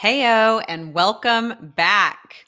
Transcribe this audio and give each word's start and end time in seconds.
Heyo, 0.00 0.64
and 0.66 0.94
welcome 0.94 1.74
back. 1.76 2.46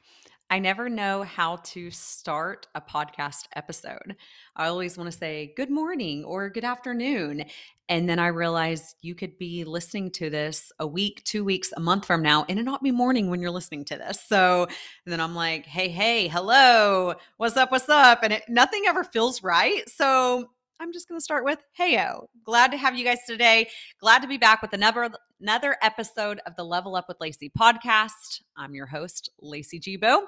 I 0.49 0.59
never 0.59 0.89
know 0.89 1.23
how 1.23 1.57
to 1.65 1.91
start 1.91 2.67
a 2.75 2.81
podcast 2.81 3.45
episode. 3.55 4.17
I 4.57 4.69
always 4.69 4.97
want 4.97 5.13
to 5.13 5.19
say 5.19 5.53
good 5.55 5.69
morning 5.69 6.25
or 6.25 6.49
good 6.49 6.65
afternoon. 6.65 7.45
And 7.91 8.09
then 8.09 8.19
I 8.19 8.29
realize 8.29 8.95
you 9.03 9.15
could 9.15 9.37
be 9.37 9.65
listening 9.65 10.11
to 10.13 10.31
this 10.31 10.73
a 10.79 10.87
week, 10.87 11.23
two 11.25 11.45
weeks, 11.45 11.75
a 11.77 11.81
month 11.81 12.07
from 12.07 12.23
now, 12.23 12.47
and 12.49 12.59
it 12.59 12.63
not 12.63 12.83
be 12.83 12.91
morning 12.91 13.29
when 13.29 13.43
you're 13.43 13.51
listening 13.51 13.85
to 13.85 13.99
this. 13.99 14.19
So 14.27 14.67
then 15.05 15.21
I'm 15.21 15.35
like, 15.35 15.67
hey, 15.67 15.91
hey, 15.91 16.29
hello, 16.29 17.17
what's 17.37 17.59
up, 17.59 17.71
what's 17.71 17.91
up? 17.91 18.21
And 18.23 18.33
it, 18.33 18.45
nothing 18.49 18.85
ever 18.87 19.05
feels 19.05 19.43
right. 19.43 19.87
So 19.91 20.49
I'm 20.83 20.93
just 20.93 21.09
going 21.09 21.17
to 21.17 21.23
start 21.23 21.45
with 21.45 21.61
heyo. 21.79 22.27
Glad 22.45 22.73
to 22.73 22.77
have 22.77 22.97
you 22.97 23.05
guys 23.05 23.21
today. 23.25 23.69
Glad 24.01 24.21
to 24.23 24.27
be 24.27 24.37
back 24.37 24.63
with 24.63 24.73
another 24.73 25.09
another 25.41 25.77
episode 25.81 26.41
of 26.45 26.57
the 26.57 26.65
Level 26.65 26.97
Up 26.97 27.05
with 27.07 27.19
Lacey 27.21 27.53
podcast. 27.57 28.43
I'm 28.57 28.75
your 28.75 28.87
host, 28.87 29.31
Lacey 29.41 29.79
Gebo. 29.79 30.23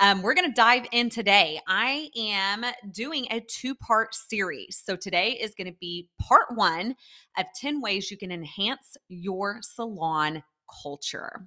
Um, 0.00 0.22
we're 0.22 0.32
going 0.32 0.48
to 0.48 0.54
dive 0.54 0.86
in 0.92 1.10
today. 1.10 1.60
I 1.68 2.08
am 2.16 2.64
doing 2.90 3.26
a 3.30 3.40
two 3.40 3.74
part 3.74 4.14
series. 4.14 4.80
So 4.82 4.96
today 4.96 5.32
is 5.32 5.54
going 5.54 5.70
to 5.70 5.76
be 5.78 6.08
part 6.18 6.46
one 6.54 6.94
of 7.36 7.44
10 7.60 7.82
ways 7.82 8.10
you 8.10 8.16
can 8.16 8.32
enhance 8.32 8.96
your 9.08 9.58
salon 9.60 10.42
culture. 10.82 11.46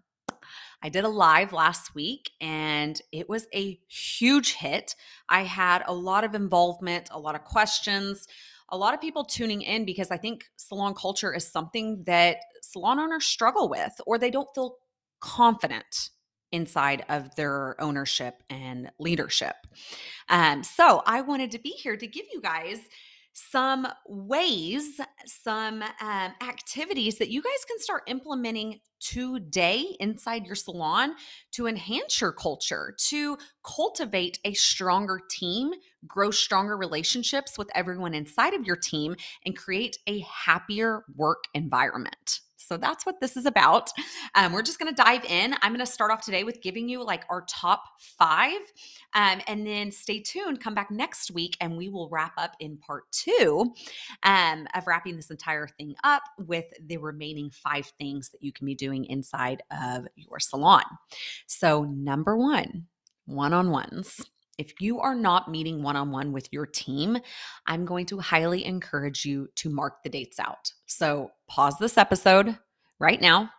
I 0.84 0.90
did 0.90 1.06
a 1.06 1.10
live 1.10 1.54
last 1.54 1.96
week 1.96 2.32
and 2.42 3.02
it 3.14 3.30
was 3.30 3.48
a 3.56 3.80
huge 3.88 4.54
hit. 4.54 4.96
I 5.30 5.44
had 5.44 5.82
a 5.88 5.94
lot 5.94 6.26
of 6.26 6.36
involvement, 6.36 7.08
a 7.12 7.20
lot 7.20 7.36
of 7.36 7.46
questions, 7.46 8.28
a 8.68 8.78
lot 8.78 8.94
of 8.94 9.00
people 9.00 9.24
tuning 9.24 9.62
in 9.62 9.86
because 9.86 10.12
I 10.12 10.18
think 10.18 10.44
salon 10.58 10.94
culture 10.94 11.34
is 11.34 11.48
something 11.48 12.04
that 12.06 12.38
salon 12.62 13.00
owners 13.00 13.26
struggle 13.26 13.70
with 13.70 13.94
or 14.06 14.18
they 14.18 14.30
don't 14.30 14.54
feel 14.54 14.76
confident 15.22 16.10
inside 16.52 17.06
of 17.08 17.34
their 17.36 17.82
ownership 17.82 18.44
and 18.50 18.92
leadership. 19.00 19.56
Um, 20.30 20.64
so 20.64 21.02
I 21.06 21.22
wanted 21.22 21.52
to 21.52 21.60
be 21.60 21.70
here 21.70 21.96
to 21.96 22.08
give 22.08 22.26
you 22.32 22.42
guys 22.42 22.80
some 23.34 23.88
ways, 24.08 25.00
some 25.26 25.82
um, 25.82 26.32
activities 26.42 27.18
that 27.18 27.30
you 27.30 27.42
guys 27.42 27.66
can 27.68 27.80
start 27.80 28.04
implementing 28.08 28.80
today 29.00 29.96
inside 30.00 30.46
your 30.46 30.56
salon 30.56 31.14
to 31.52 31.68
enhance 31.68 32.22
your 32.22 32.32
culture, 32.32 32.96
to 32.98 33.38
cultivate 33.64 34.40
a 34.46 34.54
stronger 34.54 35.20
team, 35.30 35.72
grow 36.08 36.32
stronger 36.32 36.78
relationships 36.78 37.58
with 37.58 37.70
everyone 37.76 38.14
inside 38.14 38.54
of 38.54 38.66
your 38.66 38.78
team, 38.78 39.16
and 39.46 39.58
create 39.58 39.98
a 40.08 40.20
happier 40.20 41.04
work 41.16 41.44
environment. 41.54 42.40
So 42.74 42.78
that's 42.78 43.06
what 43.06 43.22
this 43.22 43.38
is 43.38 43.46
about. 43.46 43.92
Um, 44.34 44.52
we're 44.52 44.64
just 44.64 44.80
going 44.80 44.92
to 44.92 45.00
dive 45.00 45.24
in. 45.26 45.54
I'm 45.62 45.74
going 45.74 45.86
to 45.86 45.92
start 45.92 46.10
off 46.10 46.26
today 46.26 46.44
with 46.44 46.60
giving 46.60 46.90
you 46.90 47.04
like 47.04 47.24
our 47.30 47.46
top 47.48 47.84
five. 48.00 48.58
Um, 49.14 49.42
and 49.46 49.68
then 49.68 49.92
stay 49.92 50.22
tuned, 50.22 50.60
come 50.60 50.74
back 50.74 50.90
next 50.90 51.30
week, 51.30 51.56
and 51.62 51.78
we 51.78 51.88
will 51.88 52.10
wrap 52.10 52.34
up 52.36 52.56
in 52.60 52.78
part 52.78 53.04
two 53.12 53.76
um, 54.24 54.66
of 54.74 54.88
wrapping 54.88 55.16
this 55.16 55.30
entire 55.30 55.68
thing 55.68 55.94
up 56.04 56.24
with 56.40 56.66
the 56.88 56.98
remaining 56.98 57.52
five 57.52 57.86
things 58.00 58.30
that 58.30 58.42
you 58.42 58.52
can 58.52 58.66
be 58.66 58.74
doing 58.74 59.06
inside 59.06 59.62
of 59.70 60.08
your 60.16 60.40
salon. 60.40 60.82
So, 61.46 61.84
number 61.84 62.36
one, 62.36 62.88
one 63.28 63.54
on 63.54 63.70
ones. 63.70 64.20
If 64.58 64.82
you 64.82 65.00
are 65.00 65.16
not 65.16 65.50
meeting 65.50 65.82
one 65.82 65.96
on 65.96 66.12
one 66.12 66.32
with 66.32 66.48
your 66.52 66.66
team, 66.66 67.18
I'm 67.66 67.86
going 67.86 68.06
to 68.08 68.20
highly 68.20 68.66
encourage 68.66 69.26
you 69.26 69.48
to 69.56 69.70
mark 69.70 70.04
the 70.04 70.10
dates 70.10 70.40
out. 70.40 70.72
So 70.86 71.32
pause 71.48 71.78
this 71.80 71.98
episode 71.98 72.58
right 73.00 73.20
now. 73.20 73.50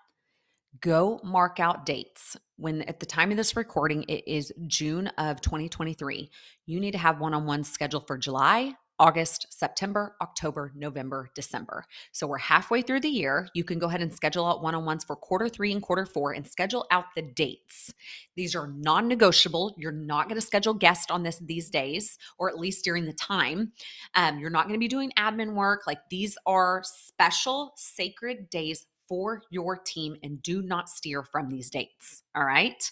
Go 0.81 1.20
mark 1.25 1.61
out 1.61 1.86
dates. 1.86 2.36
When 2.56 2.83
at 2.83 3.01
the 3.01 3.06
time 3.06 3.31
of 3.31 3.36
this 3.36 3.56
recording, 3.56 4.05
it 4.09 4.25
is 4.27 4.53
June 4.67 5.09
of 5.19 5.41
2023. 5.41 6.31
You 6.67 6.81
need 6.81 6.92
to 6.92 6.98
have 6.98 7.20
one 7.20 7.34
on 7.34 7.47
one 7.47 7.64
scheduled 7.64 8.06
for 8.06 8.17
July, 8.17 8.74
August, 8.98 9.46
September, 9.50 10.14
October, 10.22 10.72
November, 10.74 11.30
December. 11.34 11.84
So 12.12 12.27
we're 12.27 12.38
halfway 12.38 12.82
through 12.82 13.00
the 13.00 13.08
year. 13.08 13.48
You 13.55 13.64
can 13.64 13.78
go 13.78 13.88
ahead 13.88 14.02
and 14.02 14.14
schedule 14.14 14.46
out 14.46 14.62
one 14.62 14.74
on 14.74 14.84
ones 14.84 15.05
for 15.05 15.16
quarter 15.16 15.48
three 15.48 15.72
and 15.72 15.82
quarter 15.82 16.06
four 16.06 16.32
and 16.32 16.46
schedule 16.46 16.86
out 16.90 17.06
the 17.16 17.22
dates. 17.22 17.92
These 18.36 18.55
are 18.55 18.68
non 18.68 19.08
negotiable. 19.08 19.74
You're 19.77 19.92
not 19.92 20.28
going 20.28 20.40
to 20.40 20.46
schedule 20.46 20.74
guests 20.74 21.10
on 21.10 21.22
this 21.22 21.38
these 21.38 21.70
days, 21.70 22.18
or 22.38 22.48
at 22.48 22.58
least 22.58 22.84
during 22.84 23.06
the 23.06 23.12
time. 23.12 23.72
Um, 24.14 24.38
you're 24.38 24.50
not 24.50 24.66
going 24.68 24.78
to 24.78 24.84
be 24.84 24.88
doing 24.88 25.12
admin 25.18 25.55
work. 25.55 25.86
Like 25.86 26.08
these 26.11 26.38
are 26.46 26.82
special, 26.84 27.72
sacred 27.76 28.48
days 28.50 28.86
for 29.08 29.42
your 29.50 29.76
team 29.76 30.16
and 30.22 30.42
do 30.42 30.62
not 30.62 30.88
steer 30.88 31.22
from 31.22 31.48
these 31.48 31.70
dates. 31.70 32.22
All 32.34 32.44
right. 32.44 32.90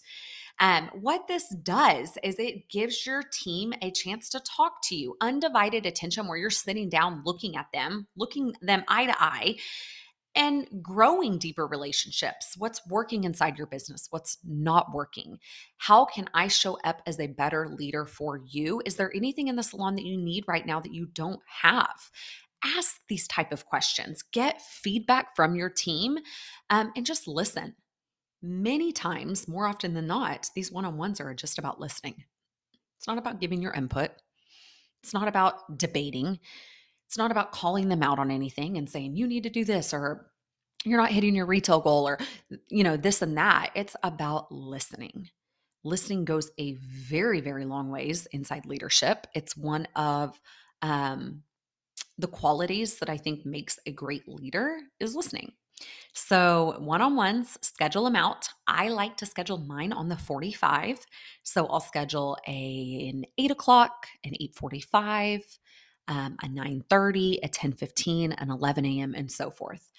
Um, 0.60 0.90
what 1.00 1.26
this 1.28 1.48
does 1.62 2.16
is 2.22 2.38
it 2.38 2.68
gives 2.68 3.04
your 3.06 3.22
team 3.32 3.72
a 3.82 3.90
chance 3.90 4.28
to 4.30 4.40
talk 4.40 4.82
to 4.84 4.94
you, 4.94 5.16
undivided 5.20 5.86
attention 5.86 6.28
where 6.28 6.38
you're 6.38 6.50
sitting 6.50 6.88
down 6.88 7.22
looking 7.24 7.56
at 7.56 7.66
them, 7.72 8.06
looking 8.16 8.54
them 8.62 8.84
eye 8.88 9.06
to 9.06 9.22
eye 9.22 9.56
and 10.34 10.66
growing 10.82 11.38
deeper 11.38 11.66
relationships. 11.66 12.54
What's 12.56 12.86
working 12.88 13.24
inside 13.24 13.58
your 13.58 13.66
business? 13.66 14.06
What's 14.10 14.38
not 14.44 14.94
working? 14.94 15.38
How 15.76 16.04
can 16.04 16.28
I 16.32 16.48
show 16.48 16.78
up 16.84 17.02
as 17.06 17.20
a 17.20 17.26
better 17.26 17.69
leader 17.69 18.06
for 18.06 18.40
you? 18.46 18.82
Is 18.86 18.96
there 18.96 19.14
anything 19.14 19.48
in 19.48 19.56
the 19.56 19.62
salon 19.62 19.94
that 19.96 20.06
you 20.06 20.16
need 20.16 20.44
right 20.48 20.66
now 20.66 20.80
that 20.80 20.94
you 20.94 21.06
don't 21.06 21.40
have? 21.62 22.10
Ask 22.64 23.00
these 23.08 23.26
type 23.26 23.52
of 23.52 23.66
questions. 23.66 24.22
Get 24.22 24.62
feedback 24.62 25.34
from 25.36 25.56
your 25.56 25.69
team 25.69 26.19
um, 26.70 26.92
and 26.96 27.04
just 27.04 27.26
listen 27.26 27.74
many 28.42 28.92
times, 28.92 29.47
more 29.47 29.66
often 29.66 29.94
than 29.94 30.06
not, 30.06 30.50
these 30.54 30.72
one 30.72 30.84
on 30.84 30.97
ones 30.97 31.20
are 31.20 31.32
just 31.34 31.58
about 31.58 31.80
listening. 31.80 32.25
It's 32.98 33.06
not 33.06 33.19
about 33.19 33.41
giving 33.41 33.62
your 33.62 33.72
input, 33.72 34.10
it's 35.03 35.14
not 35.14 35.28
about 35.28 35.78
debating, 35.78 36.38
it's 37.06 37.19
not 37.19 37.31
about 37.31 37.52
calling 37.52 37.88
them 37.88 38.02
out 38.02 38.19
on 38.19 38.31
anything 38.31 38.76
and 38.76 38.88
saying, 38.88 39.16
you 39.16 39.26
need 39.26 39.42
to 39.42 39.50
do 39.50 39.64
this 39.64 39.92
or 39.92 40.31
you're 40.84 41.00
not 41.00 41.10
hitting 41.10 41.34
your 41.34 41.47
retail 41.47 41.81
goal 41.81 42.08
or, 42.08 42.19
you 42.69 42.82
know, 42.82 42.97
this 42.97 43.22
and 43.22 43.36
that. 43.36 43.70
It's 43.75 43.94
about 44.02 44.50
listening. 44.50 45.28
Listening 45.84 46.25
goes 46.25 46.50
a 46.58 46.75
very, 46.75 47.41
very 47.41 47.64
long 47.64 47.91
ways 47.91 48.26
inside 48.32 48.66
leadership. 48.66 49.26
It's 49.34 49.56
one 49.56 49.86
of, 49.94 50.41
um, 50.81 51.42
the 52.19 52.28
qualities 52.28 52.98
that 52.98 53.08
I 53.08 53.16
think 53.16 53.44
makes 53.44 53.78
a 53.86 53.92
great 53.92 54.28
leader 54.28 54.78
is 55.00 55.14
listening. 55.14 55.52
So, 56.15 56.77
one 56.78 57.00
on 57.00 57.16
ones, 57.16 57.59
schedule 57.62 58.05
them 58.05 58.16
out. 58.16 58.49
I 58.66 58.88
like 58.88 59.16
to 59.19 59.27
schedule 59.27 59.59
mine 59.59 59.93
on 59.93 60.09
the 60.09 60.16
45. 60.16 60.99
So, 61.43 61.66
I'll 61.66 61.81
schedule 61.81 62.37
a, 62.47 63.10
an 63.12 63.25
8 63.38 63.50
o'clock, 63.50 64.06
an 64.25 64.34
845, 64.34 65.59
um, 66.09 66.37
a 66.43 66.47
9.30, 66.47 67.38
a 67.43 67.49
10.15, 67.49 68.34
an 68.37 68.50
11 68.50 68.84
a.m., 68.84 69.15
and 69.15 69.31
so 69.31 69.50
forth. 69.50 69.91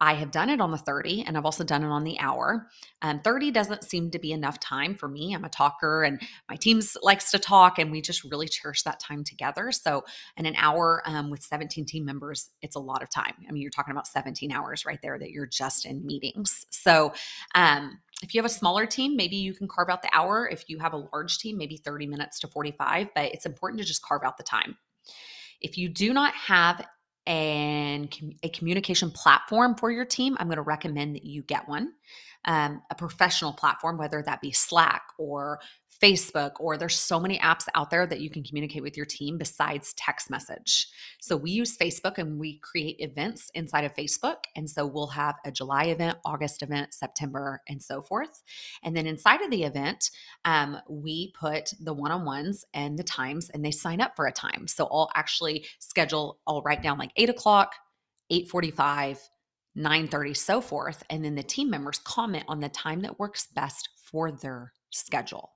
I 0.00 0.14
have 0.14 0.30
done 0.30 0.48
it 0.48 0.60
on 0.60 0.70
the 0.70 0.78
30 0.78 1.24
and 1.26 1.36
I've 1.36 1.44
also 1.44 1.64
done 1.64 1.82
it 1.82 1.88
on 1.88 2.04
the 2.04 2.18
hour. 2.20 2.68
Um, 3.02 3.20
30 3.20 3.50
doesn't 3.50 3.84
seem 3.84 4.10
to 4.12 4.18
be 4.18 4.32
enough 4.32 4.60
time 4.60 4.94
for 4.94 5.08
me. 5.08 5.34
I'm 5.34 5.44
a 5.44 5.48
talker 5.48 6.04
and 6.04 6.20
my 6.48 6.56
team 6.56 6.80
likes 7.02 7.30
to 7.32 7.38
talk 7.38 7.78
and 7.78 7.90
we 7.90 8.00
just 8.00 8.22
really 8.24 8.46
cherish 8.46 8.82
that 8.84 9.00
time 9.00 9.24
together. 9.24 9.72
So, 9.72 10.04
in 10.36 10.46
an 10.46 10.54
hour 10.56 11.02
um, 11.04 11.30
with 11.30 11.42
17 11.42 11.84
team 11.84 12.04
members, 12.04 12.50
it's 12.62 12.76
a 12.76 12.80
lot 12.80 13.02
of 13.02 13.10
time. 13.10 13.34
I 13.48 13.52
mean, 13.52 13.62
you're 13.62 13.70
talking 13.70 13.92
about 13.92 14.06
17 14.06 14.52
hours 14.52 14.86
right 14.86 15.00
there 15.02 15.18
that 15.18 15.30
you're 15.30 15.46
just 15.46 15.84
in 15.84 16.06
meetings. 16.06 16.66
So, 16.70 17.12
um, 17.54 17.98
if 18.22 18.34
you 18.34 18.38
have 18.38 18.50
a 18.50 18.54
smaller 18.54 18.86
team, 18.86 19.16
maybe 19.16 19.36
you 19.36 19.54
can 19.54 19.68
carve 19.68 19.88
out 19.88 20.02
the 20.02 20.10
hour. 20.12 20.48
If 20.48 20.68
you 20.68 20.78
have 20.78 20.92
a 20.92 21.08
large 21.12 21.38
team, 21.38 21.56
maybe 21.56 21.76
30 21.76 22.06
minutes 22.06 22.40
to 22.40 22.48
45, 22.48 23.08
but 23.14 23.32
it's 23.32 23.46
important 23.46 23.80
to 23.80 23.86
just 23.86 24.02
carve 24.02 24.22
out 24.24 24.36
the 24.36 24.42
time. 24.42 24.76
If 25.60 25.76
you 25.78 25.88
do 25.88 26.12
not 26.12 26.34
have 26.34 26.84
and 27.28 28.08
a 28.42 28.48
communication 28.48 29.10
platform 29.10 29.74
for 29.74 29.90
your 29.90 30.06
team, 30.06 30.34
I'm 30.40 30.46
going 30.46 30.56
to 30.56 30.62
recommend 30.62 31.14
that 31.14 31.26
you 31.26 31.42
get 31.42 31.68
one. 31.68 31.92
Um, 32.46 32.80
a 32.90 32.94
professional 32.94 33.52
platform, 33.52 33.98
whether 33.98 34.22
that 34.22 34.40
be 34.40 34.50
Slack 34.52 35.02
or 35.18 35.60
Facebook, 36.02 36.52
or 36.60 36.76
there's 36.76 36.96
so 36.96 37.18
many 37.18 37.38
apps 37.38 37.66
out 37.74 37.90
there 37.90 38.06
that 38.06 38.20
you 38.20 38.30
can 38.30 38.44
communicate 38.44 38.82
with 38.82 38.96
your 38.96 39.06
team 39.06 39.36
besides 39.36 39.94
text 39.94 40.30
message. 40.30 40.88
So 41.20 41.36
we 41.36 41.50
use 41.50 41.76
Facebook 41.76 42.18
and 42.18 42.38
we 42.38 42.58
create 42.58 42.96
events 43.00 43.50
inside 43.54 43.84
of 43.84 43.94
Facebook. 43.94 44.44
And 44.54 44.70
so 44.70 44.86
we'll 44.86 45.08
have 45.08 45.36
a 45.44 45.50
July 45.50 45.84
event, 45.84 46.18
August 46.24 46.62
event, 46.62 46.94
September, 46.94 47.62
and 47.68 47.82
so 47.82 48.00
forth. 48.00 48.42
And 48.82 48.96
then 48.96 49.06
inside 49.06 49.42
of 49.42 49.50
the 49.50 49.64
event, 49.64 50.10
um, 50.44 50.78
we 50.88 51.32
put 51.38 51.72
the 51.80 51.94
one 51.94 52.12
on 52.12 52.24
ones 52.24 52.64
and 52.74 52.98
the 52.98 53.04
times, 53.04 53.50
and 53.50 53.64
they 53.64 53.72
sign 53.72 54.00
up 54.00 54.14
for 54.14 54.26
a 54.26 54.32
time. 54.32 54.68
So 54.68 54.86
I'll 54.86 55.10
actually 55.14 55.66
schedule, 55.80 56.38
I'll 56.46 56.62
write 56.62 56.82
down 56.82 56.98
like 56.98 57.12
eight 57.16 57.30
o'clock, 57.30 57.74
845, 58.30 59.18
9:30 59.76 60.36
so 60.36 60.60
forth 60.60 61.04
and 61.08 61.24
then 61.24 61.36
the 61.36 61.42
team 61.42 61.70
members 61.70 62.00
comment 62.00 62.44
on 62.48 62.58
the 62.58 62.68
time 62.68 63.02
that 63.02 63.20
works 63.20 63.46
best 63.54 63.90
for 63.96 64.32
their 64.32 64.72
schedule 64.90 65.52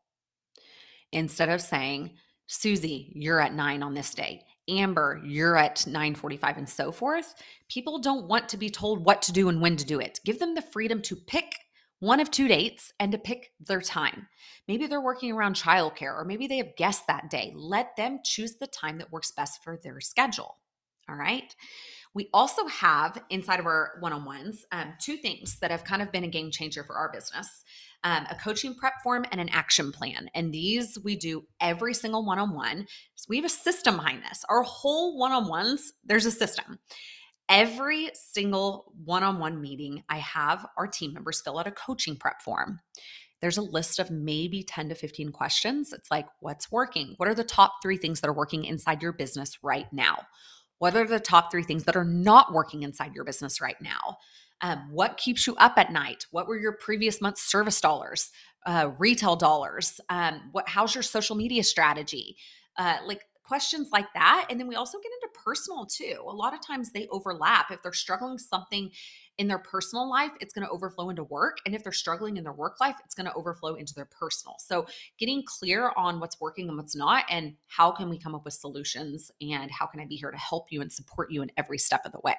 instead 1.12 1.48
of 1.48 1.60
saying, 1.60 2.12
Susie, 2.46 3.12
you're 3.14 3.40
at 3.40 3.54
nine 3.54 3.82
on 3.82 3.94
this 3.94 4.14
day. 4.14 4.44
Amber, 4.68 5.20
you're 5.24 5.56
at 5.56 5.76
9:45 5.86 6.58
and 6.58 6.68
so 6.68 6.92
forth. 6.92 7.34
People 7.68 7.98
don't 7.98 8.28
want 8.28 8.48
to 8.50 8.56
be 8.56 8.70
told 8.70 9.04
what 9.04 9.22
to 9.22 9.32
do 9.32 9.48
and 9.48 9.60
when 9.60 9.76
to 9.76 9.84
do 9.84 10.00
it. 10.00 10.20
Give 10.24 10.38
them 10.38 10.54
the 10.54 10.62
freedom 10.62 11.02
to 11.02 11.16
pick 11.16 11.56
one 11.98 12.20
of 12.20 12.30
two 12.30 12.48
dates 12.48 12.92
and 12.98 13.12
to 13.12 13.18
pick 13.18 13.52
their 13.60 13.80
time. 13.80 14.28
Maybe 14.66 14.86
they're 14.86 15.00
working 15.00 15.32
around 15.32 15.54
childcare 15.54 16.16
or 16.16 16.24
maybe 16.24 16.46
they 16.46 16.56
have 16.58 16.76
guests 16.76 17.04
that 17.06 17.30
day. 17.30 17.52
Let 17.54 17.96
them 17.96 18.20
choose 18.24 18.56
the 18.56 18.66
time 18.66 18.98
that 18.98 19.12
works 19.12 19.30
best 19.30 19.62
for 19.62 19.76
their 19.76 20.00
schedule. 20.00 20.56
All 21.08 21.16
right. 21.16 21.54
We 22.14 22.28
also 22.32 22.66
have 22.66 23.22
inside 23.30 23.60
of 23.60 23.66
our 23.66 23.92
one 24.00 24.12
on 24.12 24.24
ones 24.24 24.64
um, 24.72 24.94
two 25.00 25.16
things 25.16 25.58
that 25.60 25.70
have 25.70 25.84
kind 25.84 26.02
of 26.02 26.12
been 26.12 26.24
a 26.24 26.28
game 26.28 26.50
changer 26.50 26.84
for 26.84 26.96
our 26.96 27.10
business 27.10 27.64
um, 28.04 28.26
a 28.30 28.34
coaching 28.34 28.74
prep 28.74 28.94
form 29.02 29.24
and 29.30 29.40
an 29.40 29.48
action 29.50 29.92
plan. 29.92 30.28
And 30.34 30.52
these 30.52 30.98
we 31.02 31.16
do 31.16 31.44
every 31.60 31.94
single 31.94 32.24
one 32.24 32.38
on 32.38 32.54
one. 32.54 32.86
So 33.14 33.26
we 33.28 33.36
have 33.36 33.44
a 33.44 33.50
system 33.50 33.96
behind 33.96 34.22
this. 34.22 34.44
Our 34.48 34.62
whole 34.62 35.18
one 35.18 35.32
on 35.32 35.48
ones, 35.48 35.92
there's 36.04 36.26
a 36.26 36.30
system. 36.30 36.78
Every 37.48 38.10
single 38.14 38.92
one 39.04 39.22
on 39.22 39.38
one 39.38 39.60
meeting, 39.60 40.02
I 40.08 40.18
have 40.18 40.66
our 40.76 40.86
team 40.86 41.12
members 41.12 41.40
fill 41.40 41.58
out 41.58 41.66
a 41.66 41.72
coaching 41.72 42.16
prep 42.16 42.40
form. 42.42 42.80
There's 43.40 43.58
a 43.58 43.62
list 43.62 43.98
of 43.98 44.10
maybe 44.10 44.62
10 44.62 44.90
to 44.90 44.94
15 44.94 45.32
questions. 45.32 45.92
It's 45.92 46.10
like, 46.10 46.26
what's 46.40 46.70
working? 46.70 47.14
What 47.16 47.28
are 47.28 47.34
the 47.34 47.42
top 47.42 47.74
three 47.82 47.96
things 47.96 48.20
that 48.20 48.28
are 48.28 48.32
working 48.32 48.64
inside 48.64 49.02
your 49.02 49.12
business 49.12 49.58
right 49.62 49.92
now? 49.92 50.26
What 50.78 50.96
are 50.96 51.06
the 51.06 51.20
top 51.20 51.50
three 51.50 51.64
things 51.64 51.84
that 51.84 51.96
are 51.96 52.04
not 52.04 52.52
working 52.52 52.82
inside 52.82 53.14
your 53.14 53.24
business 53.24 53.60
right 53.60 53.80
now? 53.80 54.18
Um, 54.62 54.88
what 54.90 55.16
keeps 55.16 55.46
you 55.46 55.54
up 55.56 55.74
at 55.76 55.92
night? 55.92 56.26
What 56.30 56.46
were 56.46 56.58
your 56.58 56.72
previous 56.72 57.20
month's 57.20 57.42
service 57.42 57.80
dollars, 57.80 58.30
uh, 58.64 58.92
retail 58.98 59.36
dollars? 59.36 60.00
Um, 60.08 60.50
what? 60.52 60.68
How's 60.68 60.94
your 60.94 61.02
social 61.02 61.36
media 61.36 61.64
strategy? 61.64 62.36
Uh, 62.78 62.98
like 63.04 63.22
questions 63.44 63.88
like 63.92 64.06
that. 64.14 64.46
And 64.48 64.58
then 64.58 64.68
we 64.68 64.76
also 64.76 64.98
get 64.98 65.10
into 65.20 65.40
personal 65.44 65.84
too. 65.84 66.22
A 66.26 66.32
lot 66.32 66.54
of 66.54 66.64
times 66.64 66.92
they 66.92 67.08
overlap. 67.08 67.70
If 67.70 67.82
they're 67.82 67.92
struggling 67.92 68.38
something 68.38 68.90
in 69.36 69.48
their 69.48 69.58
personal 69.58 70.08
life, 70.08 70.30
it's 70.40 70.54
going 70.54 70.64
to 70.66 70.72
overflow 70.72 71.10
into 71.10 71.24
work. 71.24 71.58
And 71.66 71.74
if 71.74 71.82
they're 71.82 71.92
struggling 71.92 72.36
in 72.36 72.44
their 72.44 72.52
work 72.52 72.80
life, 72.80 72.96
it's 73.04 73.14
going 73.14 73.26
to 73.26 73.34
overflow 73.34 73.74
into 73.74 73.94
their 73.94 74.06
personal. 74.06 74.56
So 74.58 74.86
getting 75.18 75.42
clear 75.44 75.92
on 75.96 76.20
what's 76.20 76.40
working 76.40 76.68
and 76.68 76.78
what's 76.78 76.94
not, 76.94 77.24
and 77.28 77.54
how 77.66 77.90
can 77.90 78.08
we 78.08 78.18
come 78.18 78.34
up 78.34 78.44
with 78.44 78.54
solutions, 78.54 79.30
and 79.40 79.70
how 79.70 79.86
can 79.86 80.00
I 80.00 80.06
be 80.06 80.16
here 80.16 80.30
to 80.30 80.38
help 80.38 80.66
you 80.70 80.80
and 80.80 80.92
support 80.92 81.30
you 81.30 81.42
in 81.42 81.50
every 81.56 81.78
step 81.78 82.02
of 82.06 82.12
the 82.12 82.20
way 82.22 82.36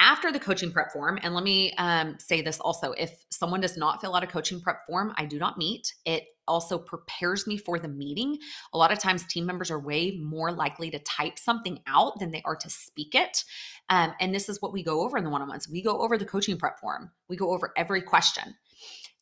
after 0.00 0.30
the 0.30 0.38
coaching 0.38 0.70
prep 0.70 0.92
form, 0.92 1.18
and 1.22 1.34
let 1.34 1.42
me 1.42 1.72
um, 1.74 2.16
say 2.18 2.40
this 2.40 2.60
also 2.60 2.92
if 2.92 3.24
someone 3.30 3.60
does 3.60 3.76
not 3.76 4.00
fill 4.00 4.14
out 4.14 4.22
a 4.22 4.28
coaching 4.28 4.60
prep 4.60 4.86
form, 4.86 5.12
I 5.16 5.24
do 5.24 5.38
not 5.38 5.58
meet. 5.58 5.92
It 6.04 6.24
also 6.46 6.78
prepares 6.78 7.46
me 7.46 7.56
for 7.56 7.78
the 7.78 7.88
meeting. 7.88 8.38
A 8.72 8.78
lot 8.78 8.92
of 8.92 8.98
times, 8.98 9.24
team 9.24 9.44
members 9.44 9.70
are 9.70 9.78
way 9.78 10.18
more 10.22 10.52
likely 10.52 10.90
to 10.90 10.98
type 11.00 11.38
something 11.38 11.80
out 11.86 12.18
than 12.18 12.30
they 12.30 12.42
are 12.44 12.56
to 12.56 12.70
speak 12.70 13.14
it. 13.14 13.44
Um, 13.90 14.14
and 14.20 14.34
this 14.34 14.48
is 14.48 14.62
what 14.62 14.72
we 14.72 14.82
go 14.82 15.02
over 15.02 15.18
in 15.18 15.24
the 15.24 15.30
one 15.30 15.42
on 15.42 15.48
ones. 15.48 15.68
We 15.68 15.82
go 15.82 16.00
over 16.00 16.16
the 16.16 16.24
coaching 16.24 16.58
prep 16.58 16.78
form, 16.80 17.10
we 17.28 17.36
go 17.36 17.52
over 17.52 17.72
every 17.76 18.02
question. 18.02 18.54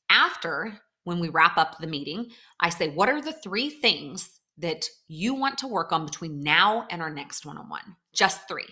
After, 0.09 0.81
when 1.05 1.21
we 1.21 1.29
wrap 1.29 1.57
up 1.57 1.79
the 1.79 1.87
meeting, 1.87 2.31
I 2.61 2.69
say, 2.69 2.91
What 2.91 3.09
are 3.09 3.23
the 3.23 3.33
three 3.33 3.71
things 3.71 4.41
that 4.59 4.87
you 5.09 5.35
want 5.35 5.59
to 5.59 5.69
work 5.69 5.93
on 5.93 6.05
between 6.05 6.41
now 6.41 6.87
and 6.91 7.01
our 7.01 7.11
next 7.11 7.47
one 7.47 7.59
on 7.59 7.69
one? 7.69 7.97
Just 8.13 8.47
three. 8.49 8.67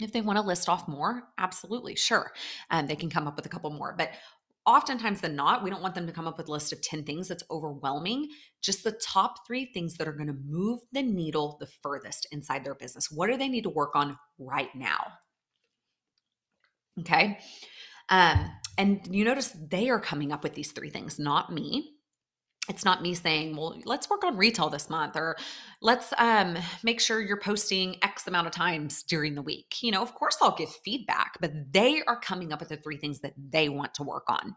If 0.00 0.12
they 0.12 0.20
want 0.20 0.38
to 0.38 0.44
list 0.44 0.68
off 0.68 0.88
more, 0.88 1.24
absolutely, 1.38 1.94
sure. 1.94 2.32
And 2.70 2.84
um, 2.84 2.86
they 2.88 2.96
can 2.96 3.10
come 3.10 3.28
up 3.28 3.36
with 3.36 3.46
a 3.46 3.48
couple 3.48 3.70
more. 3.70 3.94
But 3.96 4.10
oftentimes 4.66 5.20
than 5.20 5.36
not, 5.36 5.62
we 5.62 5.70
don't 5.70 5.82
want 5.82 5.94
them 5.94 6.06
to 6.06 6.12
come 6.12 6.26
up 6.26 6.36
with 6.36 6.48
a 6.48 6.52
list 6.52 6.72
of 6.72 6.82
10 6.82 7.04
things 7.04 7.28
that's 7.28 7.44
overwhelming. 7.50 8.28
Just 8.60 8.82
the 8.82 8.92
top 8.92 9.46
three 9.46 9.70
things 9.72 9.96
that 9.96 10.08
are 10.08 10.12
going 10.12 10.26
to 10.26 10.36
move 10.46 10.80
the 10.92 11.02
needle 11.02 11.56
the 11.60 11.68
furthest 11.82 12.26
inside 12.32 12.64
their 12.64 12.74
business. 12.74 13.10
What 13.10 13.28
do 13.28 13.36
they 13.36 13.48
need 13.48 13.64
to 13.64 13.70
work 13.70 13.94
on 13.94 14.18
right 14.38 14.74
now? 14.74 15.04
Okay. 17.00 17.38
Um, 18.08 18.50
and 18.76 19.00
you 19.10 19.24
notice 19.24 19.50
they 19.50 19.90
are 19.90 20.00
coming 20.00 20.32
up 20.32 20.42
with 20.42 20.54
these 20.54 20.72
three 20.72 20.90
things, 20.90 21.18
not 21.18 21.52
me 21.52 21.93
it's 22.68 22.84
not 22.84 23.02
me 23.02 23.14
saying 23.14 23.56
well 23.56 23.78
let's 23.84 24.08
work 24.08 24.24
on 24.24 24.36
retail 24.36 24.70
this 24.70 24.88
month 24.88 25.16
or 25.16 25.36
let's 25.82 26.12
um, 26.18 26.56
make 26.82 27.00
sure 27.00 27.20
you're 27.20 27.40
posting 27.40 27.96
x 28.02 28.26
amount 28.26 28.46
of 28.46 28.52
times 28.52 29.02
during 29.02 29.34
the 29.34 29.42
week. 29.42 29.82
You 29.82 29.92
know 29.92 30.02
of 30.02 30.14
course 30.14 30.36
i'll 30.40 30.56
give 30.56 30.70
feedback 30.70 31.36
but 31.40 31.52
they 31.72 32.02
are 32.06 32.18
coming 32.18 32.52
up 32.52 32.60
with 32.60 32.70
the 32.70 32.76
three 32.76 32.96
things 32.96 33.20
that 33.20 33.34
they 33.36 33.68
want 33.68 33.94
to 33.94 34.02
work 34.02 34.24
on. 34.28 34.56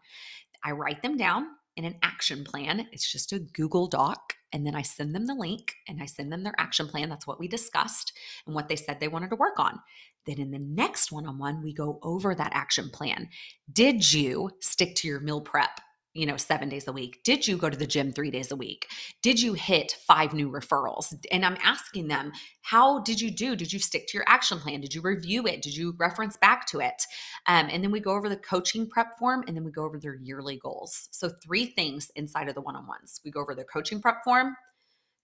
I 0.64 0.72
write 0.72 1.02
them 1.02 1.16
down 1.16 1.46
in 1.76 1.84
an 1.84 1.96
action 2.02 2.44
plan. 2.44 2.88
It's 2.92 3.10
just 3.10 3.32
a 3.32 3.38
google 3.38 3.86
doc 3.86 4.34
and 4.52 4.66
then 4.66 4.74
i 4.74 4.82
send 4.82 5.14
them 5.14 5.26
the 5.26 5.34
link 5.34 5.74
and 5.86 6.02
i 6.02 6.06
send 6.06 6.32
them 6.32 6.42
their 6.42 6.58
action 6.58 6.88
plan. 6.88 7.08
That's 7.08 7.26
what 7.26 7.40
we 7.40 7.48
discussed 7.48 8.12
and 8.46 8.54
what 8.54 8.68
they 8.68 8.76
said 8.76 9.00
they 9.00 9.08
wanted 9.08 9.30
to 9.30 9.36
work 9.36 9.58
on. 9.58 9.80
Then 10.26 10.38
in 10.38 10.50
the 10.50 10.58
next 10.58 11.12
one-on-one 11.12 11.62
we 11.62 11.72
go 11.72 11.98
over 12.02 12.34
that 12.34 12.52
action 12.54 12.90
plan. 12.90 13.28
Did 13.70 14.12
you 14.12 14.50
stick 14.60 14.94
to 14.96 15.08
your 15.08 15.20
meal 15.20 15.40
prep 15.40 15.80
you 16.14 16.26
know, 16.26 16.36
seven 16.36 16.68
days 16.68 16.88
a 16.88 16.92
week? 16.92 17.20
Did 17.24 17.46
you 17.46 17.56
go 17.56 17.70
to 17.70 17.76
the 17.76 17.86
gym 17.86 18.12
three 18.12 18.30
days 18.30 18.50
a 18.50 18.56
week? 18.56 18.88
Did 19.22 19.40
you 19.40 19.54
hit 19.54 19.96
five 20.06 20.32
new 20.32 20.50
referrals? 20.50 21.14
And 21.30 21.44
I'm 21.44 21.56
asking 21.62 22.08
them, 22.08 22.32
how 22.62 23.00
did 23.00 23.20
you 23.20 23.30
do? 23.30 23.54
Did 23.54 23.72
you 23.72 23.78
stick 23.78 24.06
to 24.08 24.18
your 24.18 24.24
action 24.26 24.58
plan? 24.58 24.80
Did 24.80 24.94
you 24.94 25.00
review 25.00 25.46
it? 25.46 25.62
Did 25.62 25.76
you 25.76 25.94
reference 25.98 26.36
back 26.36 26.66
to 26.68 26.80
it? 26.80 27.02
Um, 27.46 27.68
and 27.70 27.82
then 27.82 27.90
we 27.90 28.00
go 28.00 28.12
over 28.12 28.28
the 28.28 28.36
coaching 28.36 28.88
prep 28.88 29.18
form 29.18 29.44
and 29.46 29.56
then 29.56 29.64
we 29.64 29.70
go 29.70 29.84
over 29.84 29.98
their 29.98 30.16
yearly 30.16 30.58
goals. 30.62 31.08
So, 31.12 31.30
three 31.42 31.66
things 31.66 32.10
inside 32.16 32.48
of 32.48 32.54
the 32.54 32.60
one 32.60 32.76
on 32.76 32.86
ones 32.86 33.20
we 33.24 33.30
go 33.30 33.40
over 33.40 33.54
the 33.54 33.64
coaching 33.64 34.00
prep 34.00 34.24
form, 34.24 34.56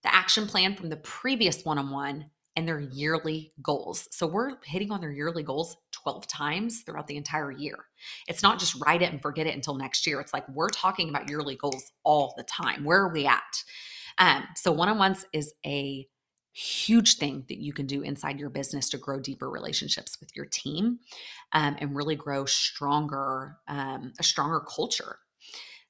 the 0.03 0.13
action 0.13 0.47
plan 0.47 0.75
from 0.75 0.89
the 0.89 0.97
previous 0.97 1.65
one 1.65 1.77
on 1.77 1.89
one, 1.89 2.25
and 2.55 2.67
their 2.67 2.79
yearly 2.79 3.51
goals. 3.61 4.07
So 4.11 4.25
we're 4.25 4.53
hitting 4.63 4.91
on 4.91 5.01
their 5.01 5.11
yearly 5.11 5.43
goals 5.43 5.75
12 6.05 6.27
times 6.27 6.81
throughout 6.81 7.07
the 7.07 7.17
entire 7.17 7.51
year. 7.51 7.77
It's 8.27 8.43
not 8.43 8.59
just 8.59 8.75
write 8.85 9.01
it 9.01 9.11
and 9.11 9.19
forget 9.19 9.47
it 9.47 9.55
until 9.55 9.73
next 9.73 10.05
year. 10.05 10.19
It's 10.19 10.33
like 10.33 10.47
we're 10.49 10.69
talking 10.69 11.09
about 11.09 11.27
yearly 11.27 11.55
goals 11.55 11.91
all 12.03 12.35
the 12.37 12.43
time. 12.43 12.83
Where 12.83 13.01
are 13.01 13.11
we 13.11 13.25
at? 13.25 13.63
Um, 14.19 14.43
so 14.55 14.71
one 14.71 14.87
on 14.87 14.99
ones 14.99 15.25
is 15.33 15.53
a 15.65 16.07
huge 16.53 17.17
thing 17.17 17.43
that 17.49 17.57
you 17.57 17.73
can 17.73 17.87
do 17.87 18.03
inside 18.03 18.39
your 18.39 18.51
business 18.51 18.87
to 18.89 18.99
grow 18.99 19.19
deeper 19.19 19.49
relationships 19.49 20.19
with 20.19 20.29
your 20.35 20.45
team 20.45 20.99
um, 21.53 21.75
and 21.79 21.95
really 21.95 22.15
grow 22.15 22.45
stronger, 22.45 23.57
um, 23.67 24.13
a 24.19 24.23
stronger 24.23 24.59
culture. 24.59 25.17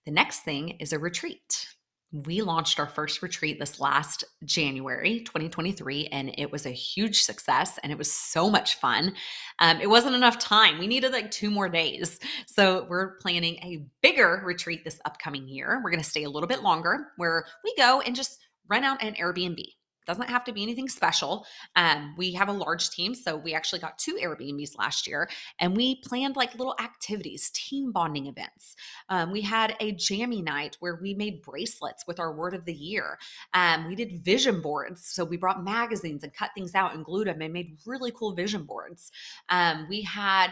The 0.05 0.11
next 0.11 0.39
thing 0.39 0.69
is 0.79 0.93
a 0.93 0.97
retreat 0.97 1.67
we 2.11 2.41
launched 2.41 2.79
our 2.79 2.87
first 2.87 3.21
retreat 3.21 3.59
this 3.59 3.79
last 3.79 4.23
January 4.43 5.21
2023, 5.21 6.07
and 6.07 6.33
it 6.37 6.51
was 6.51 6.65
a 6.65 6.71
huge 6.71 7.21
success 7.21 7.77
and 7.83 7.91
it 7.91 7.97
was 7.97 8.11
so 8.11 8.49
much 8.49 8.75
fun. 8.75 9.13
Um, 9.59 9.81
it 9.81 9.89
wasn't 9.89 10.15
enough 10.15 10.39
time. 10.39 10.77
We 10.77 10.87
needed 10.87 11.11
like 11.11 11.31
two 11.31 11.51
more 11.51 11.69
days. 11.69 12.19
So 12.47 12.85
we're 12.89 13.17
planning 13.17 13.55
a 13.55 13.85
bigger 14.01 14.41
retreat 14.45 14.83
this 14.83 14.99
upcoming 15.05 15.47
year. 15.47 15.81
We're 15.83 15.91
going 15.91 16.03
to 16.03 16.09
stay 16.09 16.23
a 16.23 16.29
little 16.29 16.47
bit 16.47 16.63
longer 16.63 17.07
where 17.17 17.45
we 17.63 17.73
go 17.75 18.01
and 18.01 18.15
just 18.15 18.39
rent 18.67 18.85
out 18.85 19.03
an 19.03 19.15
Airbnb 19.15 19.63
doesn't 20.05 20.29
have 20.29 20.43
to 20.45 20.53
be 20.53 20.63
anything 20.63 20.89
special. 20.89 21.45
Um, 21.75 22.13
we 22.17 22.31
have 22.33 22.49
a 22.49 22.53
large 22.53 22.89
team, 22.89 23.15
so 23.15 23.35
we 23.35 23.53
actually 23.53 23.79
got 23.79 23.97
two 23.97 24.17
Airbnbs 24.21 24.77
last 24.77 25.07
year, 25.07 25.29
and 25.59 25.75
we 25.75 25.95
planned 26.01 26.35
like 26.35 26.55
little 26.55 26.75
activities, 26.79 27.49
team 27.51 27.91
bonding 27.91 28.27
events. 28.27 28.75
Um, 29.09 29.31
we 29.31 29.41
had 29.41 29.75
a 29.79 29.91
jammy 29.93 30.41
night 30.41 30.77
where 30.79 30.99
we 31.01 31.13
made 31.13 31.41
bracelets 31.41 32.05
with 32.07 32.19
our 32.19 32.33
word 32.33 32.53
of 32.53 32.65
the 32.65 32.73
year. 32.73 33.17
Um, 33.53 33.87
we 33.87 33.95
did 33.95 34.23
vision 34.23 34.61
boards, 34.61 35.05
so 35.05 35.23
we 35.23 35.37
brought 35.37 35.63
magazines 35.63 36.23
and 36.23 36.33
cut 36.33 36.51
things 36.55 36.75
out 36.75 36.93
and 36.93 37.05
glued 37.05 37.27
them 37.27 37.41
and 37.41 37.53
made 37.53 37.77
really 37.85 38.11
cool 38.11 38.33
vision 38.33 38.63
boards. 38.63 39.11
Um, 39.49 39.87
we 39.89 40.01
had 40.01 40.51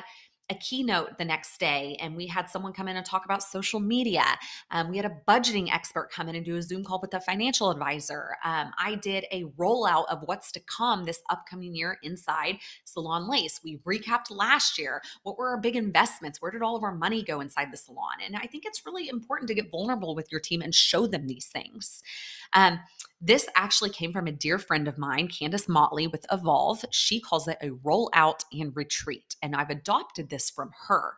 a 0.49 0.55
keynote 0.55 1.17
the 1.17 1.25
next 1.25 1.57
day 1.59 1.97
and 2.01 2.15
we 2.15 2.27
had 2.27 2.49
someone 2.49 2.73
come 2.73 2.87
in 2.87 2.97
and 2.97 3.05
talk 3.05 3.23
about 3.25 3.41
social 3.41 3.79
media. 3.79 4.23
Um, 4.71 4.89
we 4.89 4.97
had 4.97 5.05
a 5.05 5.17
budgeting 5.27 5.73
expert 5.73 6.11
come 6.11 6.27
in 6.27 6.35
and 6.35 6.45
do 6.45 6.55
a 6.57 6.61
Zoom 6.61 6.83
call 6.83 6.99
with 6.99 7.13
a 7.13 7.21
financial 7.21 7.71
advisor. 7.71 8.35
Um, 8.43 8.71
I 8.77 8.95
did 8.95 9.25
a 9.31 9.45
rollout 9.57 10.05
of 10.09 10.21
what's 10.25 10.51
to 10.53 10.59
come 10.59 11.05
this 11.05 11.21
upcoming 11.29 11.75
year 11.75 11.97
inside 12.03 12.57
Salon 12.83 13.29
Lace. 13.29 13.61
We 13.63 13.79
recapped 13.79 14.31
last 14.31 14.77
year. 14.77 15.01
What 15.23 15.37
were 15.37 15.49
our 15.49 15.59
big 15.59 15.75
investments? 15.75 16.41
Where 16.41 16.51
did 16.51 16.61
all 16.61 16.75
of 16.75 16.83
our 16.83 16.95
money 16.95 17.23
go 17.23 17.39
inside 17.39 17.71
the 17.71 17.77
salon? 17.77 18.17
And 18.25 18.35
I 18.35 18.47
think 18.47 18.65
it's 18.65 18.85
really 18.85 19.07
important 19.07 19.47
to 19.47 19.55
get 19.55 19.71
vulnerable 19.71 20.13
with 20.13 20.31
your 20.31 20.41
team 20.41 20.61
and 20.61 20.75
show 20.75 21.07
them 21.07 21.27
these 21.27 21.47
things. 21.47 22.03
Um, 22.51 22.79
this 23.25 23.47
actually 23.55 23.89
came 23.89 24.11
from 24.11 24.27
a 24.27 24.33
dear 24.33 24.59
friend 24.59 24.85
of 24.85 24.97
mine, 24.97 25.29
Candace 25.29 25.69
Motley 25.69 26.07
with 26.07 26.25
Evolve. 26.29 26.83
She 26.91 27.21
calls 27.21 27.47
it 27.47 27.57
a 27.61 27.69
rollout 27.69 28.41
and 28.51 28.75
retreat. 28.75 29.37
And 29.41 29.55
I've 29.55 29.69
adopted 29.69 30.29
this 30.29 30.49
from 30.49 30.71
her. 30.87 31.13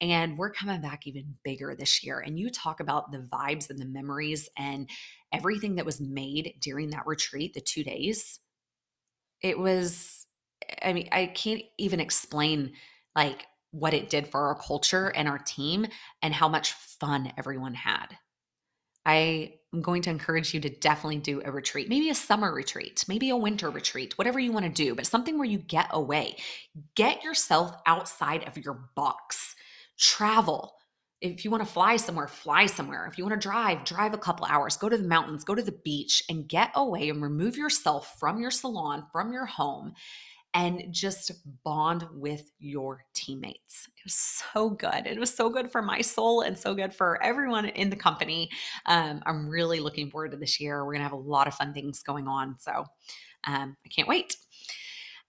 And 0.00 0.38
we're 0.38 0.52
coming 0.52 0.80
back 0.80 1.04
even 1.04 1.34
bigger 1.42 1.74
this 1.74 2.04
year. 2.04 2.20
And 2.20 2.38
you 2.38 2.48
talk 2.48 2.78
about 2.78 3.10
the 3.10 3.18
vibes 3.18 3.70
and 3.70 3.80
the 3.80 3.86
memories 3.86 4.48
and 4.56 4.88
everything 5.32 5.74
that 5.76 5.86
was 5.86 6.00
made 6.00 6.54
during 6.60 6.90
that 6.90 7.06
retreat, 7.06 7.54
the 7.54 7.60
two 7.60 7.82
days. 7.82 8.38
It 9.40 9.58
was, 9.58 10.26
I 10.80 10.92
mean, 10.92 11.08
I 11.10 11.26
can't 11.26 11.62
even 11.76 11.98
explain 11.98 12.74
like 13.16 13.46
what 13.72 13.94
it 13.94 14.10
did 14.10 14.28
for 14.28 14.46
our 14.46 14.54
culture 14.54 15.08
and 15.08 15.28
our 15.28 15.38
team 15.38 15.86
and 16.22 16.32
how 16.32 16.48
much 16.48 16.72
fun 16.72 17.32
everyone 17.36 17.74
had. 17.74 18.16
I 19.04 19.54
am 19.74 19.80
going 19.80 20.02
to 20.02 20.10
encourage 20.10 20.52
you 20.52 20.60
to 20.60 20.68
definitely 20.68 21.18
do 21.18 21.40
a 21.44 21.50
retreat, 21.50 21.88
maybe 21.88 22.10
a 22.10 22.14
summer 22.14 22.52
retreat, 22.52 23.04
maybe 23.08 23.30
a 23.30 23.36
winter 23.36 23.70
retreat, 23.70 24.16
whatever 24.18 24.38
you 24.38 24.52
want 24.52 24.66
to 24.66 24.70
do, 24.70 24.94
but 24.94 25.06
something 25.06 25.38
where 25.38 25.48
you 25.48 25.58
get 25.58 25.86
away. 25.90 26.36
Get 26.94 27.24
yourself 27.24 27.74
outside 27.86 28.46
of 28.46 28.58
your 28.58 28.90
box. 28.94 29.54
Travel. 29.98 30.74
if 31.20 31.44
you 31.44 31.50
want 31.50 31.64
to 31.64 31.72
fly 31.72 31.96
somewhere, 31.96 32.26
fly 32.26 32.66
somewhere. 32.66 33.06
If 33.06 33.16
you 33.16 33.24
want 33.24 33.40
to 33.40 33.48
drive, 33.48 33.84
drive 33.84 34.12
a 34.12 34.18
couple 34.18 34.44
hours, 34.46 34.76
go 34.76 34.88
to 34.88 34.98
the 34.98 35.06
mountains, 35.06 35.44
go 35.44 35.54
to 35.54 35.62
the 35.62 35.78
beach, 35.84 36.24
and 36.28 36.48
get 36.48 36.72
away 36.74 37.08
and 37.08 37.22
remove 37.22 37.56
yourself 37.56 38.18
from 38.18 38.40
your 38.40 38.50
salon, 38.50 39.06
from 39.12 39.32
your 39.32 39.46
home, 39.46 39.94
and 40.54 40.84
just 40.90 41.32
bond 41.64 42.06
with 42.12 42.50
your 42.58 43.04
teammates. 43.14 43.88
It 43.96 44.04
was 44.04 44.14
so 44.14 44.70
good. 44.70 45.06
It 45.06 45.18
was 45.18 45.34
so 45.34 45.48
good 45.48 45.70
for 45.70 45.80
my 45.80 46.00
soul 46.00 46.42
and 46.42 46.56
so 46.56 46.74
good 46.74 46.94
for 46.94 47.22
everyone 47.22 47.66
in 47.66 47.88
the 47.88 47.96
company. 47.96 48.50
Um, 48.86 49.22
I'm 49.24 49.48
really 49.48 49.80
looking 49.80 50.10
forward 50.10 50.32
to 50.32 50.36
this 50.36 50.60
year. 50.60 50.84
We're 50.84 50.92
going 50.92 51.00
to 51.00 51.08
have 51.08 51.12
a 51.12 51.16
lot 51.16 51.48
of 51.48 51.54
fun 51.54 51.72
things 51.72 52.02
going 52.02 52.28
on. 52.28 52.56
So 52.58 52.84
um, 53.44 53.76
I 53.84 53.88
can't 53.88 54.08
wait. 54.08 54.36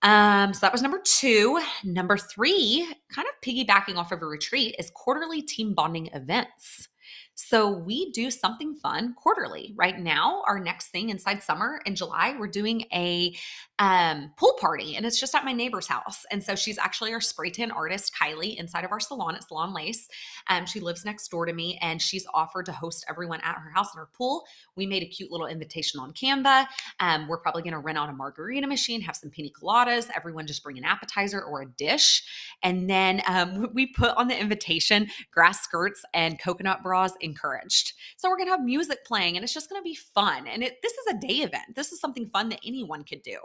Um, 0.01 0.53
so 0.53 0.59
that 0.61 0.73
was 0.73 0.81
number 0.81 1.01
two. 1.05 1.61
Number 1.85 2.17
three, 2.17 2.85
kind 3.09 3.27
of 3.27 3.47
piggybacking 3.47 3.95
off 3.95 4.11
of 4.11 4.21
a 4.21 4.25
retreat, 4.25 4.75
is 4.77 4.91
quarterly 4.93 5.41
team 5.41 5.73
bonding 5.73 6.09
events. 6.13 6.89
So 7.35 7.69
we 7.69 8.11
do 8.11 8.29
something 8.29 8.75
fun 8.75 9.15
quarterly. 9.15 9.73
Right 9.75 9.99
now, 9.99 10.43
our 10.47 10.59
next 10.59 10.89
thing 10.89 11.09
inside 11.09 11.41
summer 11.41 11.81
in 11.85 11.95
July, 11.95 12.35
we're 12.37 12.47
doing 12.47 12.83
a 12.93 13.35
um, 13.79 14.31
pool 14.37 14.55
party, 14.59 14.95
and 14.95 15.05
it's 15.05 15.19
just 15.19 15.33
at 15.33 15.43
my 15.43 15.51
neighbor's 15.51 15.87
house. 15.87 16.25
And 16.31 16.43
so 16.43 16.55
she's 16.55 16.77
actually 16.77 17.11
our 17.11 17.21
spray 17.21 17.49
tan 17.49 17.71
artist, 17.71 18.13
Kylie, 18.15 18.55
inside 18.57 18.85
of 18.85 18.91
our 18.91 18.99
salon 18.99 19.35
at 19.35 19.47
Salon 19.47 19.73
Lace. 19.73 20.07
Um, 20.47 20.67
she 20.67 20.79
lives 20.79 21.05
next 21.05 21.27
door 21.29 21.47
to 21.47 21.53
me, 21.53 21.79
and 21.81 21.99
she's 21.99 22.25
offered 22.35 22.67
to 22.67 22.71
host 22.71 23.03
everyone 23.09 23.41
at 23.41 23.55
her 23.57 23.71
house 23.71 23.93
in 23.95 23.99
her 23.99 24.09
pool. 24.13 24.45
We 24.75 24.85
made 24.85 25.01
a 25.01 25.07
cute 25.07 25.31
little 25.31 25.47
invitation 25.47 25.99
on 25.99 26.13
Canva. 26.13 26.67
Um, 26.99 27.27
we're 27.27 27.39
probably 27.39 27.63
going 27.63 27.73
to 27.73 27.79
rent 27.79 27.97
out 27.97 28.09
a 28.09 28.13
margarita 28.13 28.67
machine, 28.67 29.01
have 29.01 29.15
some 29.15 29.31
pina 29.31 29.49
coladas. 29.49 30.07
Everyone 30.15 30.45
just 30.45 30.63
bring 30.63 30.77
an 30.77 30.85
appetizer 30.85 31.41
or 31.41 31.63
a 31.63 31.65
dish, 31.65 32.23
and 32.61 32.87
then 32.87 33.23
um, 33.25 33.69
we 33.73 33.87
put 33.87 34.15
on 34.17 34.27
the 34.27 34.39
invitation 34.39 35.07
grass 35.31 35.63
skirts 35.63 36.05
and 36.13 36.39
coconut 36.39 36.83
bras 36.83 37.13
encouraged. 37.23 37.93
So 38.17 38.29
we're 38.29 38.37
going 38.37 38.47
to 38.47 38.51
have 38.51 38.63
music 38.63 39.05
playing 39.05 39.35
and 39.35 39.43
it's 39.43 39.53
just 39.53 39.69
going 39.69 39.81
to 39.81 39.83
be 39.83 39.95
fun. 39.95 40.47
And 40.47 40.63
it, 40.63 40.77
this 40.81 40.93
is 40.93 41.13
a 41.13 41.17
day 41.19 41.37
event. 41.41 41.75
This 41.75 41.91
is 41.91 41.99
something 41.99 42.29
fun 42.29 42.49
that 42.49 42.59
anyone 42.65 43.03
could 43.03 43.21
do. 43.21 43.37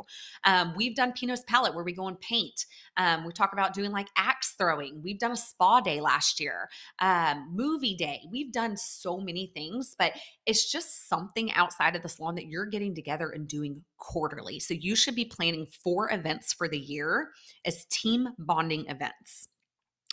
Um, 0.44 0.74
we've 0.76 0.96
done 0.96 1.12
Pinot's 1.12 1.44
Palette 1.46 1.74
where 1.74 1.84
we 1.84 1.92
go 1.92 2.08
and 2.08 2.20
paint. 2.20 2.66
Um, 2.96 3.24
we 3.24 3.32
talk 3.32 3.52
about 3.52 3.74
doing 3.74 3.92
like 3.92 4.08
axe 4.16 4.54
throwing. 4.58 5.00
We've 5.02 5.18
done 5.18 5.32
a 5.32 5.36
spa 5.36 5.80
day 5.80 6.00
last 6.00 6.40
year, 6.40 6.68
um, 7.00 7.48
movie 7.52 7.96
day. 7.96 8.22
We've 8.30 8.52
done 8.52 8.76
so 8.76 9.18
many 9.18 9.52
things, 9.54 9.94
but 9.98 10.12
it's 10.46 10.70
just 10.70 11.08
something 11.08 11.52
outside 11.52 11.96
of 11.96 12.02
the 12.02 12.08
salon 12.08 12.34
that 12.36 12.46
you're 12.46 12.66
getting 12.66 12.94
together 12.94 13.30
and 13.30 13.46
doing 13.46 13.82
quarterly. 13.98 14.60
So 14.60 14.74
you 14.74 14.96
should 14.96 15.14
be 15.14 15.24
planning 15.24 15.66
four 15.84 16.12
events 16.12 16.52
for 16.52 16.68
the 16.68 16.78
year 16.78 17.30
as 17.64 17.84
team 17.86 18.28
bonding 18.38 18.86
events. 18.86 19.48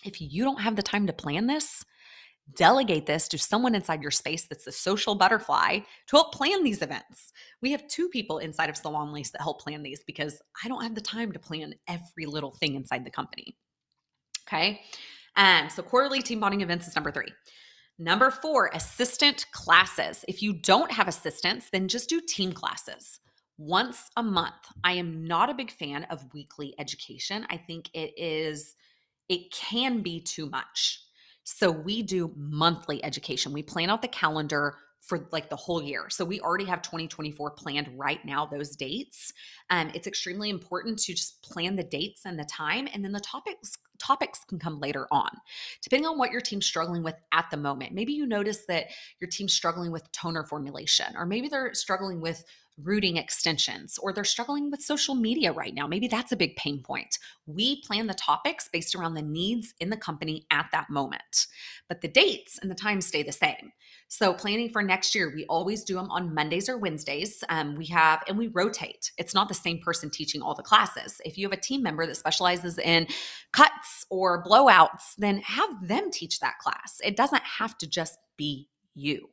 If 0.03 0.22
you 0.22 0.43
don't 0.43 0.62
have 0.62 0.75
the 0.75 0.84
time 0.84 1.07
to 1.07 1.13
plan 1.13 1.48
this, 1.48 1.84
delegate 2.54 3.06
this 3.06 3.28
to 3.30 3.38
someone 3.38 3.75
inside 3.75 4.02
your 4.02 4.12
space 4.12 4.46
that's 4.46 4.68
a 4.68 4.72
social 4.72 5.16
butterfly 5.16 5.80
to 5.80 6.16
help 6.16 6.34
plan 6.34 6.64
these 6.64 6.82
events. 6.82 7.34
We 7.62 7.72
have 7.72 7.88
two 7.88 8.08
people 8.10 8.38
inside 8.38 8.70
of 8.70 8.78
Salon 8.78 9.12
Lace 9.12 9.32
that 9.32 9.42
help 9.42 9.62
plan 9.62 9.82
these 9.84 10.04
because 10.06 10.42
I 10.64 10.68
don't 10.68 10.84
have 10.84 10.96
the 10.96 11.02
time 11.02 11.32
to 11.32 11.40
plan 11.40 11.74
every 11.88 12.25
little 12.25 12.52
thing 12.52 12.75
inside 12.75 13.04
the 13.04 13.12
company. 13.12 13.58
Okay. 14.48 14.82
And 15.36 15.72
so 15.72 15.82
quarterly 15.82 16.22
team 16.22 16.40
bonding 16.40 16.62
events 16.62 16.88
is 16.88 16.96
number 16.96 17.12
three. 17.12 17.32
Number 17.98 18.30
four, 18.30 18.70
assistant 18.74 19.46
classes. 19.52 20.24
If 20.28 20.42
you 20.42 20.54
don't 20.54 20.92
have 20.92 21.08
assistants, 21.08 21.70
then 21.72 21.88
just 21.88 22.10
do 22.10 22.22
team 22.22 22.52
classes 22.52 23.20
once 23.58 24.10
a 24.18 24.24
month. 24.24 24.54
I 24.84 24.94
am 24.94 25.25
not 25.25 25.50
a 25.50 25.54
big 25.54 25.72
fan 25.72 26.04
of 26.06 26.34
weekly 26.34 26.75
education. 26.78 27.46
I 27.50 27.58
think 27.58 27.90
it 27.94 28.14
is, 28.18 28.75
it 29.30 29.52
can 29.52 30.02
be 30.02 30.20
too 30.20 30.50
much. 30.50 31.04
So 31.46 31.72
we 31.72 32.02
do 32.02 32.34
monthly 32.36 33.04
education. 33.06 33.54
We 33.54 33.64
plan 33.64 33.90
out 33.90 34.02
the 34.02 34.08
calendar 34.10 34.75
for 35.00 35.28
like 35.32 35.50
the 35.50 35.56
whole 35.56 35.82
year. 35.82 36.10
So 36.10 36.25
we 36.25 36.42
already 36.42 36.66
have 36.66 36.82
2024 36.82 37.52
planned 37.52 37.90
right 37.96 38.24
now, 38.25 38.48
those 38.48 38.75
dates. 38.75 39.32
Um, 39.70 39.92
it's 39.94 40.08
extremely 40.08 40.50
important 40.50 40.98
to 41.00 41.14
just 41.14 41.44
plan 41.44 41.75
the 41.75 41.84
dates 41.84 42.25
and 42.25 42.40
the 42.40 42.46
time, 42.46 42.88
and 42.92 43.06
then 43.06 43.12
the 43.12 43.20
topics 43.20 43.78
topics 43.98 44.44
can 44.44 44.60
come 44.60 44.80
later 44.82 45.08
on 45.10 45.30
depending 45.82 46.06
on 46.06 46.18
what 46.18 46.30
your 46.30 46.42
team's 46.42 46.66
struggling 46.66 47.02
with 47.02 47.16
at 47.32 47.50
the 47.50 47.56
moment 47.56 47.94
maybe 47.94 48.12
you 48.12 48.25
notice 48.25 48.66
that 48.66 48.88
your 49.22 49.30
team's 49.30 49.54
struggling 49.54 49.90
with 49.90 50.12
toner 50.12 50.44
formulation 50.44 51.06
or 51.16 51.25
maybe 51.25 51.48
they're 51.48 51.74
struggling 51.74 52.20
with 52.20 52.44
rooting 52.82 53.17
extensions 53.17 53.98
or 53.98 54.12
they're 54.12 54.24
struggling 54.24 54.70
with 54.70 54.82
social 54.82 55.15
media 55.15 55.51
right 55.51 55.74
now. 55.74 55.88
Maybe 55.88 56.08
that's 56.08 56.32
a 56.32 56.38
big 56.38 56.55
pain 56.55 56.82
point. 56.82 57.17
We 57.46 57.82
plan 57.82 58.08
the 58.08 58.13
topics 58.13 58.70
based 58.72 58.96
around 58.96 59.13
the 59.13 59.22
needs 59.22 59.74
in 59.79 59.89
the 59.89 59.98
company 59.98 60.46
at 60.51 60.67
that 60.72 60.89
moment, 60.89 61.48
but 61.88 62.01
the 62.01 62.08
dates 62.08 62.60
and 62.62 62.70
the 62.70 62.75
times 62.75 63.05
stay 63.05 63.24
the 63.24 63.32
same. 63.32 63.72
So, 64.08 64.34
planning 64.34 64.70
for 64.70 64.84
next 64.84 65.15
year, 65.15 65.32
we 65.34 65.46
always 65.46 65.84
do 65.84 65.96
them 65.96 66.12
on 66.12 66.34
Mondays 66.34 66.70
or 66.70 66.77
Wednesdays. 66.77 67.44
Um, 67.50 67.75
we 67.75 67.88
have, 67.88 68.24
and 68.27 68.38
we 68.38 68.48
rotate. 68.48 69.12
It's 69.17 69.34
not 69.34 69.48
the 69.48 69.55
same 69.55 69.79
person 69.79 70.12
teaching 70.12 70.41
all 70.41 70.53
the 70.53 70.62
classes. 70.62 71.20
If 71.25 71.38
you 71.38 71.48
have 71.48 71.58
a 71.58 71.62
team 71.62 71.82
member 71.82 72.05
that 72.05 72.15
specializes 72.15 72.77
in 72.77 73.08
cuts 73.51 74.05
or 74.12 74.44
blowouts, 74.44 75.15
then 75.17 75.39
have 75.39 75.88
them 75.88 76.12
teach 76.12 76.39
that 76.39 76.60
class. 76.60 77.00
It 77.03 77.17
doesn't 77.17 77.44
have 77.44 77.77
to 77.79 77.88
just 77.88 78.20
be 78.38 78.70
you. 78.94 79.29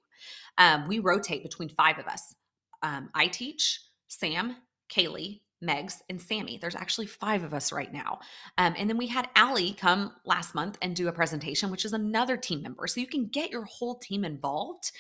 Um, 0.59 0.89
we 0.89 0.99
rotate 0.99 1.43
between 1.43 1.69
five 1.69 1.99
of 1.99 2.07
us 2.07 2.35
um, 2.83 3.11
I 3.15 3.29
teach, 3.29 3.81
Sam, 4.09 4.57
Kaylee, 4.91 5.41
Megs, 5.63 6.01
and 6.11 6.21
Sammy. 6.21 6.59
There's 6.61 6.75
actually 6.75 7.07
five 7.07 7.45
of 7.45 7.55
us 7.55 7.73
right 7.73 7.93
now. 7.93 8.19
Um, 8.59 8.75
and 8.77 8.91
then 8.91 8.99
we 8.99 9.07
had 9.07 9.29
Allie 9.37 9.75
come 9.75 10.13
last 10.25 10.55
month 10.55 10.77
and 10.83 10.97
do 10.97 11.09
a 11.09 11.13
presentation, 11.13 11.71
which 11.71 11.85
is 11.85 11.93
another 11.93 12.37
team 12.37 12.63
member. 12.63 12.87
So 12.87 13.01
you 13.01 13.07
can 13.07 13.27
get 13.29 13.51
your 13.51 13.65
whole 13.65 13.97
team 13.97 14.25
involved. 14.25 14.91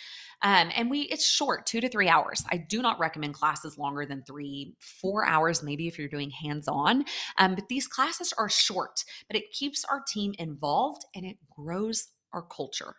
Um, 0.42 0.70
and 0.74 0.90
we 0.90 1.02
it's 1.02 1.28
short, 1.28 1.66
two 1.66 1.80
to 1.80 1.88
three 1.88 2.08
hours. 2.08 2.44
I 2.50 2.56
do 2.56 2.80
not 2.80 2.98
recommend 2.98 3.34
classes 3.34 3.78
longer 3.78 4.06
than 4.06 4.22
three, 4.22 4.74
four 4.78 5.26
hours, 5.26 5.62
maybe 5.62 5.88
if 5.88 5.98
you're 5.98 6.08
doing 6.08 6.30
hands-on. 6.30 7.04
Um, 7.38 7.54
but 7.54 7.68
these 7.68 7.86
classes 7.86 8.32
are 8.38 8.48
short, 8.48 9.04
but 9.28 9.36
it 9.36 9.52
keeps 9.52 9.84
our 9.84 10.02
team 10.06 10.34
involved 10.38 11.04
and 11.14 11.24
it 11.24 11.38
grows 11.56 12.08
our 12.32 12.42
culture. 12.42 12.94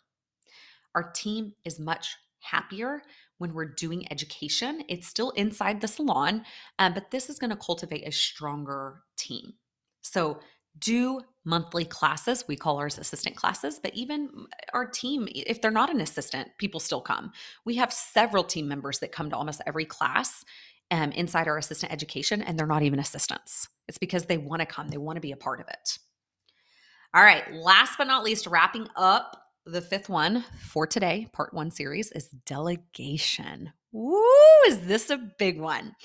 Our 0.95 1.11
team 1.11 1.53
is 1.65 1.79
much 1.79 2.15
happier 2.43 3.01
when 3.37 3.53
we're 3.53 3.73
doing 3.73 4.11
education. 4.11 4.83
It's 4.87 5.07
still 5.07 5.31
inside 5.31 5.81
the 5.81 5.87
salon, 5.87 6.43
um, 6.79 6.93
but 6.93 7.11
this 7.11 7.29
is 7.29 7.39
going 7.39 7.49
to 7.49 7.55
cultivate 7.55 8.07
a 8.07 8.11
stronger 8.11 9.03
team. 9.17 9.53
So, 10.01 10.39
do 10.79 11.21
monthly 11.45 11.85
classes. 11.85 12.45
We 12.47 12.55
call 12.55 12.79
ours 12.79 12.97
assistant 12.97 13.35
classes, 13.35 13.79
but 13.81 13.93
even 13.93 14.29
our 14.73 14.87
team, 14.87 15.27
if 15.31 15.61
they're 15.61 15.69
not 15.69 15.91
an 15.91 16.01
assistant, 16.01 16.49
people 16.57 16.79
still 16.79 17.01
come. 17.01 17.31
We 17.63 17.75
have 17.75 17.93
several 17.93 18.43
team 18.43 18.67
members 18.67 18.99
that 18.99 19.11
come 19.11 19.29
to 19.29 19.35
almost 19.35 19.61
every 19.67 19.85
class 19.85 20.43
um, 20.89 21.11
inside 21.11 21.47
our 21.47 21.57
assistant 21.57 21.91
education, 21.91 22.41
and 22.41 22.57
they're 22.57 22.67
not 22.67 22.83
even 22.83 22.99
assistants. 22.99 23.67
It's 23.87 23.97
because 23.97 24.25
they 24.25 24.37
want 24.37 24.61
to 24.61 24.65
come, 24.65 24.89
they 24.89 24.97
want 24.97 25.17
to 25.17 25.21
be 25.21 25.31
a 25.31 25.37
part 25.37 25.59
of 25.59 25.67
it. 25.67 25.99
All 27.13 27.23
right, 27.23 27.43
last 27.53 27.97
but 27.97 28.07
not 28.07 28.23
least, 28.23 28.47
wrapping 28.47 28.87
up 28.95 29.42
the 29.65 29.81
fifth 29.81 30.09
one 30.09 30.43
for 30.57 30.85
today, 30.85 31.27
part 31.33 31.53
one 31.53 31.71
series, 31.71 32.11
is 32.11 32.27
delegation. 32.45 33.71
Woo, 33.91 34.23
is 34.67 34.81
this 34.81 35.09
a 35.09 35.17
big 35.17 35.59
one? 35.59 35.95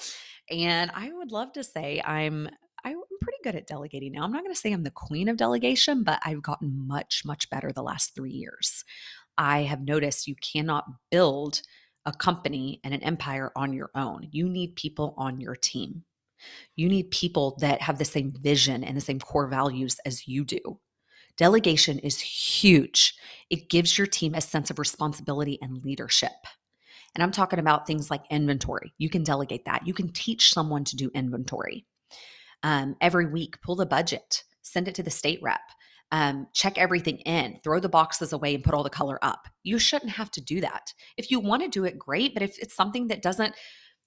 And 0.50 0.91
I 0.95 1.12
would 1.12 1.33
love 1.33 1.53
to 1.53 1.65
say 1.65 2.00
I'm 2.05 2.49
I'm 2.85 3.00
pretty 3.21 3.38
good 3.43 3.57
at 3.57 3.67
delegating 3.67 4.12
now. 4.12 4.23
I'm 4.23 4.33
not 4.33 4.43
going 4.43 4.55
to 4.55 4.61
say 4.61 4.73
I'm 4.73 4.85
the 4.85 4.91
queen 4.91 5.29
of 5.29 5.37
delegation, 5.37 6.05
but 6.05 6.21
I've 6.25 6.43
gotten 6.43 6.87
much, 6.87 7.23
much 7.25 7.50
better 7.50 7.73
the 7.73 7.83
last 7.83 8.15
three 8.15 8.31
years. 8.31 8.85
I 9.37 9.62
have 9.62 9.83
noticed 9.83 10.29
you 10.29 10.37
cannot 10.37 10.85
build 11.11 11.62
a 12.07 12.12
company 12.12 12.81
and 12.85 12.95
an 12.95 13.03
empire 13.03 13.53
on 13.57 13.73
your 13.73 13.91
own. 13.95 14.29
You 14.31 14.49
need 14.49 14.77
people 14.77 15.15
on 15.19 15.41
your 15.41 15.57
team. 15.57 16.05
You 16.77 16.88
need 16.88 17.11
people 17.11 17.59
that 17.61 17.83
have 17.83 17.99
the 17.99 18.05
same 18.05 18.33
vision 18.41 18.85
and 18.85 18.97
the 18.97 19.03
same 19.03 19.19
core 19.19 19.49
values 19.49 19.99
as 20.07 20.29
you 20.29 20.45
do. 20.45 20.79
Delegation 21.38 21.99
is 22.00 22.21
huge. 22.21 23.14
It 23.49 23.71
gives 23.71 23.97
your 23.97 24.07
team 24.07 24.35
a 24.35 24.40
sense 24.40 24.71
of 24.71 24.78
responsibility 24.78 25.59
and 25.62 25.83
leadership. 25.85 26.33
And 27.14 27.23
I'm 27.23 27.33
talking 27.33 27.59
about 27.59 27.87
things 27.87 28.11
like 28.11 28.25
inventory. 28.30 28.92
You 28.99 29.09
can 29.09 29.23
delegate 29.23 29.64
that. 29.64 29.87
You 29.87 29.95
can 29.95 30.12
teach 30.12 30.52
someone 30.52 30.85
to 30.85 30.97
do 30.97 31.11
inventory. 31.14 31.87
Um, 32.62 32.97
every 33.00 33.26
week, 33.26 33.61
pull 33.62 33.76
the 33.76 33.87
budget, 33.87 34.42
send 34.62 34.88
it 34.88 34.95
to 34.97 35.02
the 35.02 35.11
state 35.11 35.40
rep, 35.42 35.61
um, 36.11 36.49
check 36.54 36.76
everything 36.76 37.18
in, 37.18 37.61
throw 37.62 37.80
the 37.80 37.88
boxes 37.88 38.33
away, 38.33 38.54
and 38.54 38.64
put 38.64 38.75
all 38.75 38.83
the 38.83 38.90
color 38.90 39.18
up. 39.23 39.47
You 39.62 39.78
shouldn't 39.78 40.12
have 40.12 40.30
to 40.33 40.40
do 40.40 40.61
that. 40.61 40.92
If 41.16 41.30
you 41.30 41.38
want 41.38 41.62
to 41.62 41.68
do 41.68 41.85
it, 41.85 41.99
great. 41.99 42.35
But 42.35 42.42
if 42.42 42.59
it's 42.59 42.75
something 42.75 43.09
that 43.09 43.23
doesn't 43.23 43.54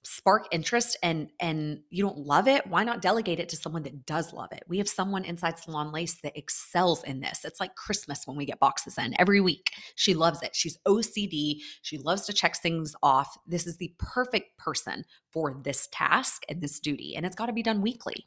spark 0.04 0.46
interest 0.50 0.96
and 1.02 1.28
and 1.38 1.80
you 1.90 2.02
don't 2.02 2.18
love 2.18 2.48
it 2.48 2.66
why 2.66 2.82
not 2.82 3.00
delegate 3.00 3.38
it 3.38 3.48
to 3.48 3.56
someone 3.56 3.82
that 3.84 4.04
does 4.04 4.32
love 4.32 4.50
it? 4.52 4.64
We 4.68 4.78
have 4.78 4.88
someone 4.88 5.24
inside 5.24 5.58
salon 5.58 5.92
lace 5.92 6.16
that 6.22 6.36
excels 6.36 7.04
in 7.04 7.20
this. 7.20 7.44
It's 7.44 7.60
like 7.60 7.76
christmas 7.76 8.26
when 8.26 8.36
we 8.36 8.46
get 8.46 8.58
boxes 8.58 8.98
in 8.98 9.14
every 9.18 9.40
week. 9.40 9.70
She 9.94 10.14
loves 10.14 10.42
it. 10.42 10.54
She's 10.54 10.78
ocd 10.86 11.60
she 11.82 11.98
loves 11.98 12.26
to 12.26 12.32
check 12.32 12.56
things 12.56 12.94
off. 13.02 13.36
This 13.46 13.66
is 13.66 13.76
the 13.76 13.94
perfect 13.98 14.58
person 14.58 15.04
for 15.30 15.60
this 15.62 15.88
task 15.92 16.42
and 16.48 16.60
this 16.60 16.80
duty 16.80 17.14
and 17.16 17.24
it's 17.24 17.36
got 17.36 17.46
to 17.46 17.52
be 17.52 17.62
done 17.62 17.80
weekly. 17.80 18.24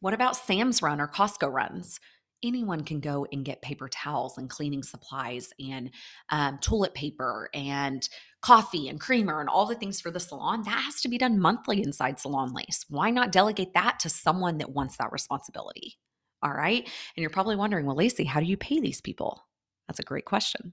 What 0.00 0.14
about 0.14 0.36
sam's 0.36 0.80
run 0.80 1.00
or 1.00 1.08
costco 1.08 1.52
runs 1.52 2.00
anyone 2.42 2.84
can 2.84 3.00
go 3.00 3.26
and 3.32 3.44
get 3.44 3.62
paper 3.62 3.88
towels 3.88 4.38
and 4.38 4.48
cleaning 4.48 4.82
supplies 4.82 5.52
and 5.58 5.90
um, 6.30 6.58
toilet 6.58 6.94
paper 6.94 7.50
and 7.54 8.08
coffee 8.42 8.88
and 8.88 9.00
creamer 9.00 9.40
and 9.40 9.48
all 9.48 9.66
the 9.66 9.74
things 9.74 10.00
for 10.00 10.10
the 10.10 10.20
salon. 10.20 10.62
That 10.62 10.82
has 10.84 11.00
to 11.02 11.08
be 11.08 11.18
done 11.18 11.38
monthly 11.38 11.82
inside 11.82 12.18
Salon 12.18 12.52
Lace. 12.52 12.84
Why 12.88 13.10
not 13.10 13.32
delegate 13.32 13.74
that 13.74 13.98
to 14.00 14.08
someone 14.08 14.58
that 14.58 14.72
wants 14.72 14.96
that 14.96 15.12
responsibility? 15.12 15.98
All 16.42 16.52
right. 16.52 16.82
And 16.84 17.22
you're 17.22 17.30
probably 17.30 17.56
wondering, 17.56 17.84
well, 17.84 17.96
Lacey, 17.96 18.24
how 18.24 18.40
do 18.40 18.46
you 18.46 18.56
pay 18.56 18.80
these 18.80 19.00
people? 19.00 19.46
That's 19.86 20.00
a 20.00 20.04
great 20.04 20.24
question. 20.24 20.72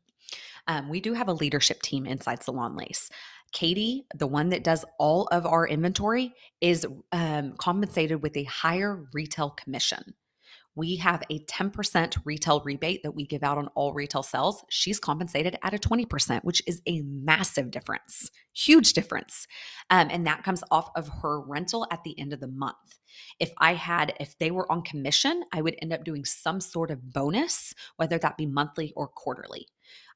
Um, 0.67 0.89
we 0.89 1.01
do 1.01 1.13
have 1.13 1.27
a 1.27 1.33
leadership 1.33 1.81
team 1.81 2.05
inside 2.05 2.43
Salon 2.43 2.75
Lace. 2.75 3.09
Katie, 3.53 4.05
the 4.13 4.27
one 4.27 4.49
that 4.49 4.63
does 4.63 4.85
all 4.99 5.27
of 5.27 5.45
our 5.45 5.67
inventory, 5.67 6.33
is 6.61 6.85
um, 7.11 7.53
compensated 7.57 8.21
with 8.21 8.35
a 8.37 8.43
higher 8.43 9.07
retail 9.13 9.49
commission. 9.51 10.13
We 10.77 10.97
have 10.97 11.23
a 11.31 11.39
10% 11.45 12.19
retail 12.23 12.61
rebate 12.63 13.01
that 13.01 13.15
we 13.15 13.25
give 13.25 13.41
out 13.41 13.57
on 13.57 13.67
all 13.69 13.93
retail 13.93 14.21
sales. 14.21 14.63
She's 14.69 14.99
compensated 14.99 15.57
at 15.63 15.73
a 15.73 15.79
20%, 15.79 16.43
which 16.43 16.61
is 16.67 16.83
a 16.85 17.01
massive 17.01 17.71
difference, 17.71 18.29
huge 18.53 18.93
difference. 18.93 19.47
Um, 19.89 20.09
and 20.11 20.27
that 20.27 20.43
comes 20.43 20.63
off 20.69 20.91
of 20.95 21.09
her 21.23 21.41
rental 21.41 21.87
at 21.89 22.03
the 22.03 22.17
end 22.19 22.31
of 22.31 22.41
the 22.41 22.47
month. 22.47 22.75
If 23.39 23.51
I 23.57 23.73
had, 23.73 24.13
if 24.19 24.37
they 24.37 24.51
were 24.51 24.71
on 24.71 24.83
commission, 24.83 25.43
I 25.51 25.63
would 25.63 25.75
end 25.81 25.93
up 25.93 26.03
doing 26.03 26.25
some 26.25 26.61
sort 26.61 26.91
of 26.91 27.11
bonus, 27.11 27.73
whether 27.95 28.19
that 28.19 28.37
be 28.37 28.45
monthly 28.45 28.93
or 28.95 29.07
quarterly. 29.07 29.67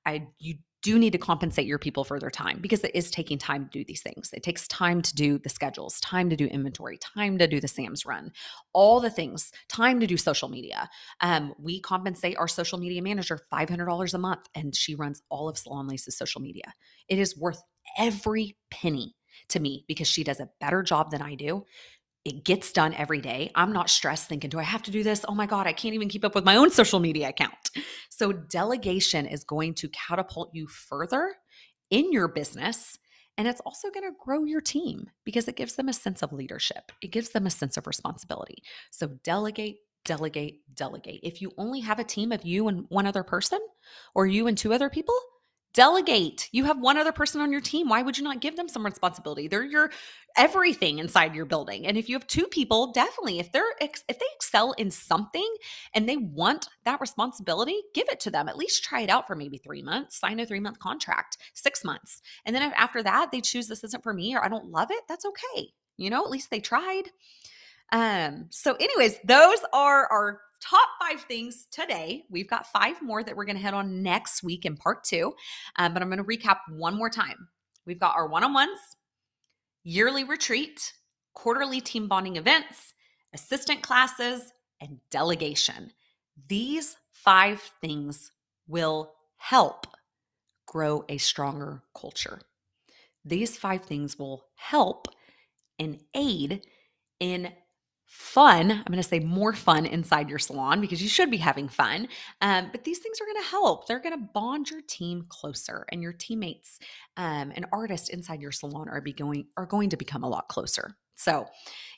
I 0.06 0.28
you 0.38 0.56
do 0.82 0.98
need 0.98 1.12
to 1.12 1.18
compensate 1.18 1.66
your 1.66 1.78
people 1.78 2.04
for 2.04 2.20
their 2.20 2.30
time 2.30 2.60
because 2.60 2.84
it 2.84 2.92
is 2.94 3.12
taking 3.12 3.38
time 3.38 3.66
to 3.66 3.72
do 3.72 3.86
these 3.86 4.02
things. 4.02 4.32
It 4.34 4.44
takes 4.44 4.68
time 4.68 5.02
to 5.02 5.16
do 5.16 5.38
the 5.38 5.50
schedules, 5.50 6.00
time 6.00 6.30
to 6.30 6.36
do 6.36 6.46
inventory, 6.46 6.98
time 6.98 7.38
to 7.38 7.48
do 7.48 7.60
the 7.60 7.68
SAMS 7.68 8.06
run, 8.06 8.32
all 8.74 9.00
the 9.00 9.10
things, 9.10 9.52
time 9.70 10.00
to 10.00 10.08
do 10.08 10.18
social 10.18 10.50
media. 10.50 10.90
Um, 11.22 11.54
we 11.60 11.80
compensate 11.80 12.38
our 12.38 12.48
social 12.48 12.80
media 12.80 13.02
manager 13.02 13.40
$500 13.52 14.14
a 14.14 14.18
month, 14.18 14.48
and 14.56 14.76
she 14.76 14.96
runs 14.96 15.22
all 15.30 15.48
of 15.48 15.58
Salon 15.58 15.88
Lace's 15.88 16.18
social 16.18 16.42
media. 16.42 16.74
It 17.08 17.20
is 17.20 17.38
worth 17.38 17.62
every 17.98 18.58
penny 18.70 19.16
to 19.50 19.60
me 19.60 19.86
because 19.88 20.08
she 20.08 20.24
does 20.24 20.40
a 20.40 20.50
better 20.60 20.82
job 20.82 21.12
than 21.12 21.22
I 21.22 21.36
do 21.36 21.66
it 22.24 22.44
gets 22.44 22.72
done 22.72 22.94
every 22.94 23.20
day. 23.20 23.52
I'm 23.56 23.74
not 23.74 23.90
stressed 23.90 24.28
thinking, 24.28 24.50
do 24.50 24.60
I 24.60 24.64
have 24.64 24.84
to 24.84 24.92
do 24.92 25.04
this? 25.04 25.26
Oh 25.28 25.34
my 25.34 25.48
God, 25.48 25.66
I 25.66 25.74
can't 25.74 25.96
even 25.96 26.10
keep 26.10 26.24
up 26.24 26.36
with 26.36 26.46
my 26.46 26.56
own 26.56 26.70
social 26.70 27.00
media 27.00 27.30
account. 27.30 27.72
So, 28.10 28.32
delegation 28.32 29.26
is 29.26 29.44
going 29.44 29.74
to 29.76 29.90
catapult 29.90 30.52
you 30.54 30.68
further 30.68 31.34
in 31.90 32.12
your 32.12 32.28
business. 32.28 33.00
And 33.38 33.48
it's 33.48 33.62
also 33.62 33.90
going 33.90 34.04
to 34.04 34.16
grow 34.24 34.44
your 34.44 34.62
team 34.62 35.10
because 35.24 35.48
it 35.48 35.56
gives 35.56 35.76
them 35.76 35.90
a 35.90 35.94
sense 35.94 36.22
of 36.22 36.32
leadership, 36.32 36.92
it 37.02 37.12
gives 37.12 37.30
them 37.30 37.48
a 37.48 37.52
sense 37.52 37.78
of 37.78 37.88
responsibility. 37.88 38.62
So, 38.92 39.08
delegate, 39.24 39.78
delegate, 40.06 40.60
delegate. 40.76 41.22
If 41.24 41.42
you 41.42 41.52
only 41.58 41.80
have 41.80 41.98
a 41.98 42.04
team 42.04 42.32
of 42.32 42.46
you 42.46 42.68
and 42.68 42.86
one 42.90 43.08
other 43.08 43.24
person, 43.24 43.60
or 44.14 44.28
you 44.28 44.46
and 44.48 44.58
two 44.58 44.74
other 44.74 44.90
people, 44.90 45.16
Delegate. 45.74 46.50
You 46.52 46.66
have 46.66 46.80
one 46.80 46.98
other 46.98 47.14
person 47.14 47.40
on 47.40 47.50
your 47.52 47.62
team. 47.62 47.88
Why 47.88 48.02
would 48.02 48.18
you 48.18 48.26
not 48.26 48.42
give 48.42 48.58
them 48.58 48.68
some 48.68 48.84
responsibility? 48.84 49.48
They're 49.48 49.64
your 49.64 49.90
everything 50.36 51.00
inside 51.00 51.34
your 51.34 51.46
building. 51.46 51.88
And 51.88 51.98
if 51.98 52.10
you 52.10 52.16
have 52.16 52.28
two 52.28 52.46
people, 52.48 52.92
definitely 52.92 53.40
if 53.40 53.54
they're 53.54 53.64
if 53.80 54.04
they 54.08 54.26
excel 54.36 54.74
in 54.74 54.92
something 54.92 55.48
and 55.94 56.10
they 56.10 56.18
want 56.18 56.68
that 56.84 57.00
responsibility, 57.00 57.80
give 57.94 58.10
it 58.10 58.20
to 58.22 58.32
them. 58.32 58.50
At 58.50 58.58
least 58.58 58.84
try 58.84 59.02
it 59.02 59.10
out 59.10 59.28
for 59.28 59.36
maybe 59.36 59.58
3 59.58 59.82
months, 59.82 60.20
sign 60.20 60.42
a 60.42 60.46
3-month 60.46 60.80
contract, 60.80 61.38
6 61.54 61.86
months. 61.86 62.22
And 62.46 62.54
then 62.54 62.74
after 62.76 63.02
that 63.04 63.32
they 63.32 63.40
choose 63.40 63.68
this 63.68 63.86
isn't 63.86 64.04
for 64.04 64.14
me 64.14 64.36
or 64.36 64.44
I 64.44 64.50
don't 64.50 64.72
love 64.72 64.92
it, 64.92 65.04
that's 65.08 65.26
okay. 65.26 65.70
You 65.96 66.10
know, 66.10 66.26
at 66.26 66.32
least 66.32 66.50
they 66.52 66.60
tried. 66.60 67.04
Um 67.94 68.48
so 68.50 68.76
anyways, 68.76 69.20
those 69.24 69.60
are 69.72 70.08
our 70.08 70.42
top 70.62 70.88
five 71.00 71.22
things 71.22 71.68
today. 71.72 72.24
We've 72.30 72.50
got 72.50 72.68
five 72.68 73.02
more 73.02 73.24
that 73.24 73.36
we're 73.36 73.46
going 73.46 73.56
to 73.56 73.62
head 73.62 73.74
on 73.74 74.04
next 74.04 74.44
week 74.44 74.66
in 74.66 74.78
part 74.78 75.04
two, 75.04 75.34
um, 75.78 75.94
but 75.94 76.02
I'm 76.02 76.10
going 76.10 76.18
to 76.18 76.24
recap 76.24 76.58
one 76.70 76.96
more 76.96 77.10
time. 77.10 77.48
We've 77.86 78.00
got 78.00 78.16
our 78.16 78.28
one 78.28 78.44
on 78.44 78.54
ones, 78.54 78.80
yearly 79.84 80.24
retreat, 80.24 80.94
quarterly 81.34 81.82
team 81.82 82.08
bonding 82.08 82.36
events, 82.36 82.94
assistant 83.34 83.82
classes, 83.82 84.54
and 84.80 85.00
delegation. 85.10 85.92
These 86.48 86.98
five 87.12 87.62
things 87.82 88.32
will 88.68 89.14
help 89.38 89.88
grow 90.68 91.04
a 91.10 91.18
stronger 91.18 91.84
culture. 91.96 92.40
These 93.26 93.58
five 93.58 93.84
things 93.84 94.18
will 94.18 94.46
help 94.56 95.08
and 95.78 96.00
aid 96.16 96.66
in 97.20 97.52
fun. 98.12 98.72
I'm 98.72 98.84
going 98.92 99.02
to 99.02 99.08
say 99.08 99.22
more 99.22 99.54
fun 99.54 99.86
inside 99.86 100.30
your 100.30 100.38
salon 100.38 100.82
because 100.82 101.02
you 101.02 101.08
should 101.08 101.32
be 101.32 101.38
having 101.38 101.70
fun. 101.70 102.10
Um, 102.42 102.68
but 102.70 102.84
these 102.84 103.00
things 103.00 103.22
are 103.22 103.26
going 103.26 103.42
to 103.42 103.50
help. 103.50 103.88
They're 103.88 104.02
going 104.02 104.20
to 104.20 104.28
bond 104.34 104.70
your 104.70 104.82
team 104.82 105.26
closer, 105.30 105.86
and 105.94 106.02
your 106.02 106.12
teammates 106.12 106.78
um, 107.16 107.54
and 107.56 107.66
artists 107.72 108.10
inside 108.10 108.42
your 108.42 108.52
salon 108.52 108.90
are 108.90 109.00
be 109.00 109.14
going 109.14 109.46
are 109.56 109.66
going 109.66 109.90
to 109.92 109.98
become 109.98 110.24
a 110.24 110.30
lot 110.30 110.50
closer. 110.50 110.98
So, 111.16 111.46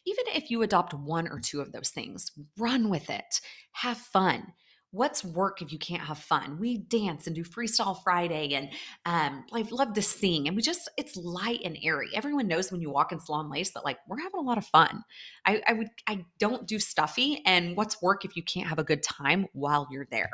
even 0.05 0.25
if 0.35 0.51
you 0.51 0.61
adopt 0.61 0.93
one 0.93 1.27
or 1.27 1.39
two 1.39 1.61
of 1.61 1.71
those 1.71 1.89
things, 1.89 2.31
run 2.57 2.89
with 2.89 3.09
it. 3.09 3.41
Have 3.71 3.97
fun 3.97 4.53
what's 4.93 5.25
work 5.25 5.61
if 5.61 5.71
you 5.71 5.79
can't 5.79 6.03
have 6.03 6.19
fun? 6.19 6.57
We 6.59 6.77
dance 6.77 7.25
and 7.25 7.35
do 7.35 7.43
Freestyle 7.43 8.01
Friday, 8.03 8.53
and 8.53 8.69
um, 9.05 9.43
I 9.51 9.63
love 9.71 9.93
to 9.93 10.01
sing. 10.03 10.47
And 10.47 10.55
we 10.55 10.61
just, 10.61 10.87
it's 10.97 11.17
light 11.17 11.61
and 11.65 11.77
airy. 11.83 12.09
Everyone 12.13 12.47
knows 12.47 12.71
when 12.71 12.79
you 12.79 12.91
walk 12.91 13.11
in 13.11 13.19
Salon 13.19 13.49
Lace 13.49 13.71
that 13.71 13.83
like 13.83 13.97
we're 14.07 14.19
having 14.19 14.39
a 14.39 14.43
lot 14.43 14.59
of 14.59 14.65
fun. 14.67 15.03
I, 15.45 15.61
I 15.67 15.73
would, 15.73 15.89
I 16.07 16.23
don't 16.37 16.67
do 16.67 16.77
stuffy. 16.77 17.41
And 17.45 17.75
what's 17.75 18.01
work 18.03 18.23
if 18.23 18.35
you 18.35 18.43
can't 18.43 18.69
have 18.69 18.77
a 18.77 18.83
good 18.83 19.01
time 19.01 19.47
while 19.53 19.87
you're 19.91 20.07
there? 20.11 20.29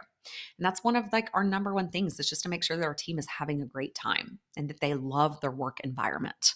And 0.58 0.66
that's 0.66 0.84
one 0.84 0.98
of 0.98 1.06
like 1.14 1.30
our 1.34 1.46
number 1.46 1.74
one 1.74 1.90
things 1.90 2.20
is 2.20 2.30
just 2.30 2.44
to 2.44 2.50
make 2.50 2.64
sure 2.64 2.76
that 2.76 2.86
our 2.86 2.94
team 2.94 3.18
is 3.18 3.28
having 3.28 3.62
a 3.62 3.66
great 3.66 3.96
time 3.96 4.40
and 4.58 4.70
that 4.70 4.82
they 4.82 4.94
love 4.94 5.40
their 5.40 5.52
work 5.52 5.80
environment. 5.86 6.56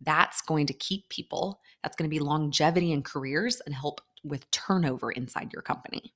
That's 0.00 0.42
going 0.42 0.66
to 0.66 0.74
keep 0.74 1.08
people. 1.10 1.60
That's 1.84 1.94
going 1.94 2.10
to 2.10 2.14
be 2.14 2.18
longevity 2.18 2.90
in 2.90 3.02
careers 3.02 3.62
and 3.64 3.74
help 3.74 4.00
with 4.24 4.50
turnover 4.50 5.12
inside 5.12 5.52
your 5.52 5.62
company. 5.62 6.12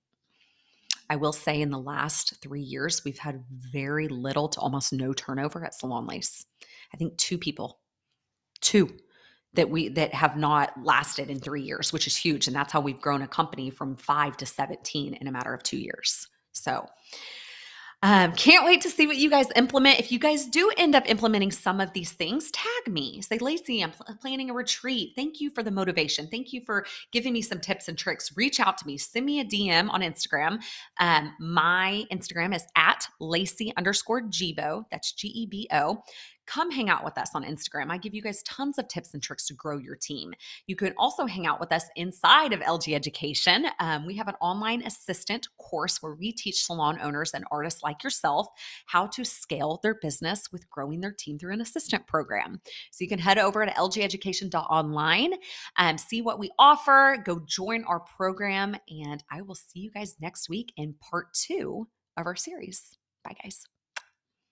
I 1.11 1.17
will 1.17 1.33
say 1.33 1.61
in 1.61 1.71
the 1.71 1.79
last 1.79 2.41
three 2.41 2.63
years, 2.63 3.05
we've 3.05 3.19
had 3.19 3.45
very 3.51 4.07
little 4.07 4.49
to 4.49 4.61
almost 4.61 4.93
no 4.93 5.13
turnover 5.13 5.65
at 5.65 5.75
Salon 5.75 6.07
Lace. 6.07 6.47
I 6.95 6.97
think 6.97 7.17
two 7.17 7.37
people, 7.37 7.81
two 8.61 8.97
that 9.55 9.69
we 9.69 9.89
that 9.89 10.15
have 10.15 10.37
not 10.37 10.73
lasted 10.85 11.29
in 11.29 11.41
three 11.41 11.63
years, 11.63 11.93
which 11.93 12.07
is 12.07 12.17
huge. 12.17 12.47
And 12.47 12.55
that's 12.55 12.73
how 12.73 12.81
we've 12.81 13.01
grown 13.01 13.23
a 13.23 13.27
company 13.27 13.71
from 13.71 13.97
five 13.97 14.37
to 14.37 14.47
17 14.47 15.15
in 15.15 15.27
a 15.27 15.33
matter 15.33 15.53
of 15.53 15.65
two 15.65 15.79
years. 15.79 16.29
So 16.53 16.87
um, 18.03 18.33
can't 18.33 18.65
wait 18.65 18.81
to 18.81 18.91
see 18.91 19.07
what 19.07 19.19
you 19.19 19.29
guys 19.29 19.47
implement. 19.57 20.01
If 20.01 20.11
you 20.11 20.19
guys 20.19 20.47
do 20.47 20.71
end 20.79 20.95
up 20.95 21.09
implementing 21.09 21.51
some 21.51 21.81
of 21.81 21.93
these 21.93 22.13
things, 22.13 22.51
tag 22.51 22.93
me. 22.93 23.21
Say, 23.21 23.37
Lacey, 23.39 23.83
I'm 23.83 23.91
pl- 23.91 24.17
planning 24.21 24.49
a 24.49 24.55
retreat. 24.55 25.13
Thank 25.15 25.41
you 25.41 25.51
for 25.51 25.63
the 25.63 25.71
motivation. 25.71 26.27
Thank 26.27 26.55
you 26.55 26.63
for 26.65 26.87
giving 27.13 27.35
me 27.35 27.43
some 27.43 27.61
tips 27.61 27.89
and 27.89 27.99
tricks. 27.99 28.35
Reach 28.37 28.59
out 28.59 28.79
to 28.79 28.87
me. 28.87 28.97
Send 28.97 29.27
me 29.27 29.41
a 29.41 29.45
DM 29.45 29.91
on 29.91 30.01
Instagram. 30.01 30.63
Um, 30.99 31.35
my 31.39 32.05
Instagram 32.11 32.55
is 32.57 32.65
at 32.75 33.07
Lacey 33.21 33.73
underscore 33.77 34.23
Gebo. 34.23 34.85
That's 34.91 35.13
G 35.13 35.29
E 35.29 35.47
B 35.47 35.69
O 35.71 36.03
come 36.47 36.71
hang 36.71 36.89
out 36.89 37.05
with 37.05 37.17
us 37.19 37.31
on 37.35 37.45
Instagram. 37.45 37.91
I 37.91 37.99
give 37.99 38.15
you 38.15 38.23
guys 38.23 38.43
tons 38.43 38.79
of 38.79 38.89
tips 38.89 39.15
and 39.15 39.23
tricks 39.23 39.47
to 39.47 39.55
grow 39.55 39.79
your 39.79 39.97
team. 39.97 40.33
You 40.67 40.77
can 40.77 40.95
also 40.99 41.27
hang 41.27 41.47
out 41.47 41.61
with 41.61 41.73
us 41.73 41.85
inside 41.97 42.53
of 42.53 42.61
LG 42.61 42.95
Education. 42.95 43.67
Um, 43.79 44.07
we 44.07 44.17
have 44.17 44.29
an 44.29 44.35
online 44.41 44.83
assistant 44.83 45.49
course 45.59 46.03
where 46.03 46.15
we 46.15 46.33
teach 46.33 46.65
salon 46.65 46.99
owners 47.03 47.33
and 47.35 47.45
artists 47.51 47.83
like 47.83 48.03
yourself 48.03 48.47
how 48.87 49.07
to 49.07 49.25
scale 49.25 49.81
their 49.83 49.95
business 49.95 50.51
with 50.53 50.69
growing 50.71 51.01
their 51.01 51.13
team 51.13 51.39
through 51.39 51.53
an 51.53 51.61
assistant 51.61 52.07
program. 52.07 52.61
So 52.91 53.05
you 53.05 53.09
can 53.09 53.19
head 53.19 53.39
over 53.39 53.65
to 53.65 53.73
lgeducation.online, 53.73 55.35
um, 55.77 55.99
see 55.99 56.23
what 56.23 56.39
we 56.39 56.51
offer, 56.59 57.23
go 57.25 57.41
join 57.47 57.85
our 57.85 58.01
program, 58.01 58.77
and 58.89 59.23
I 59.31 59.43
will 59.43 59.55
see 59.55 59.81
you 59.81 59.91
guys 59.91 60.17
next 60.21 60.49
week 60.49 60.73
in 60.77 60.95
part 60.95 61.33
two 61.33 61.89
of 62.17 62.27
our 62.27 62.37
series. 62.37 62.97
Bye, 63.25 63.37
guys. 63.43 63.70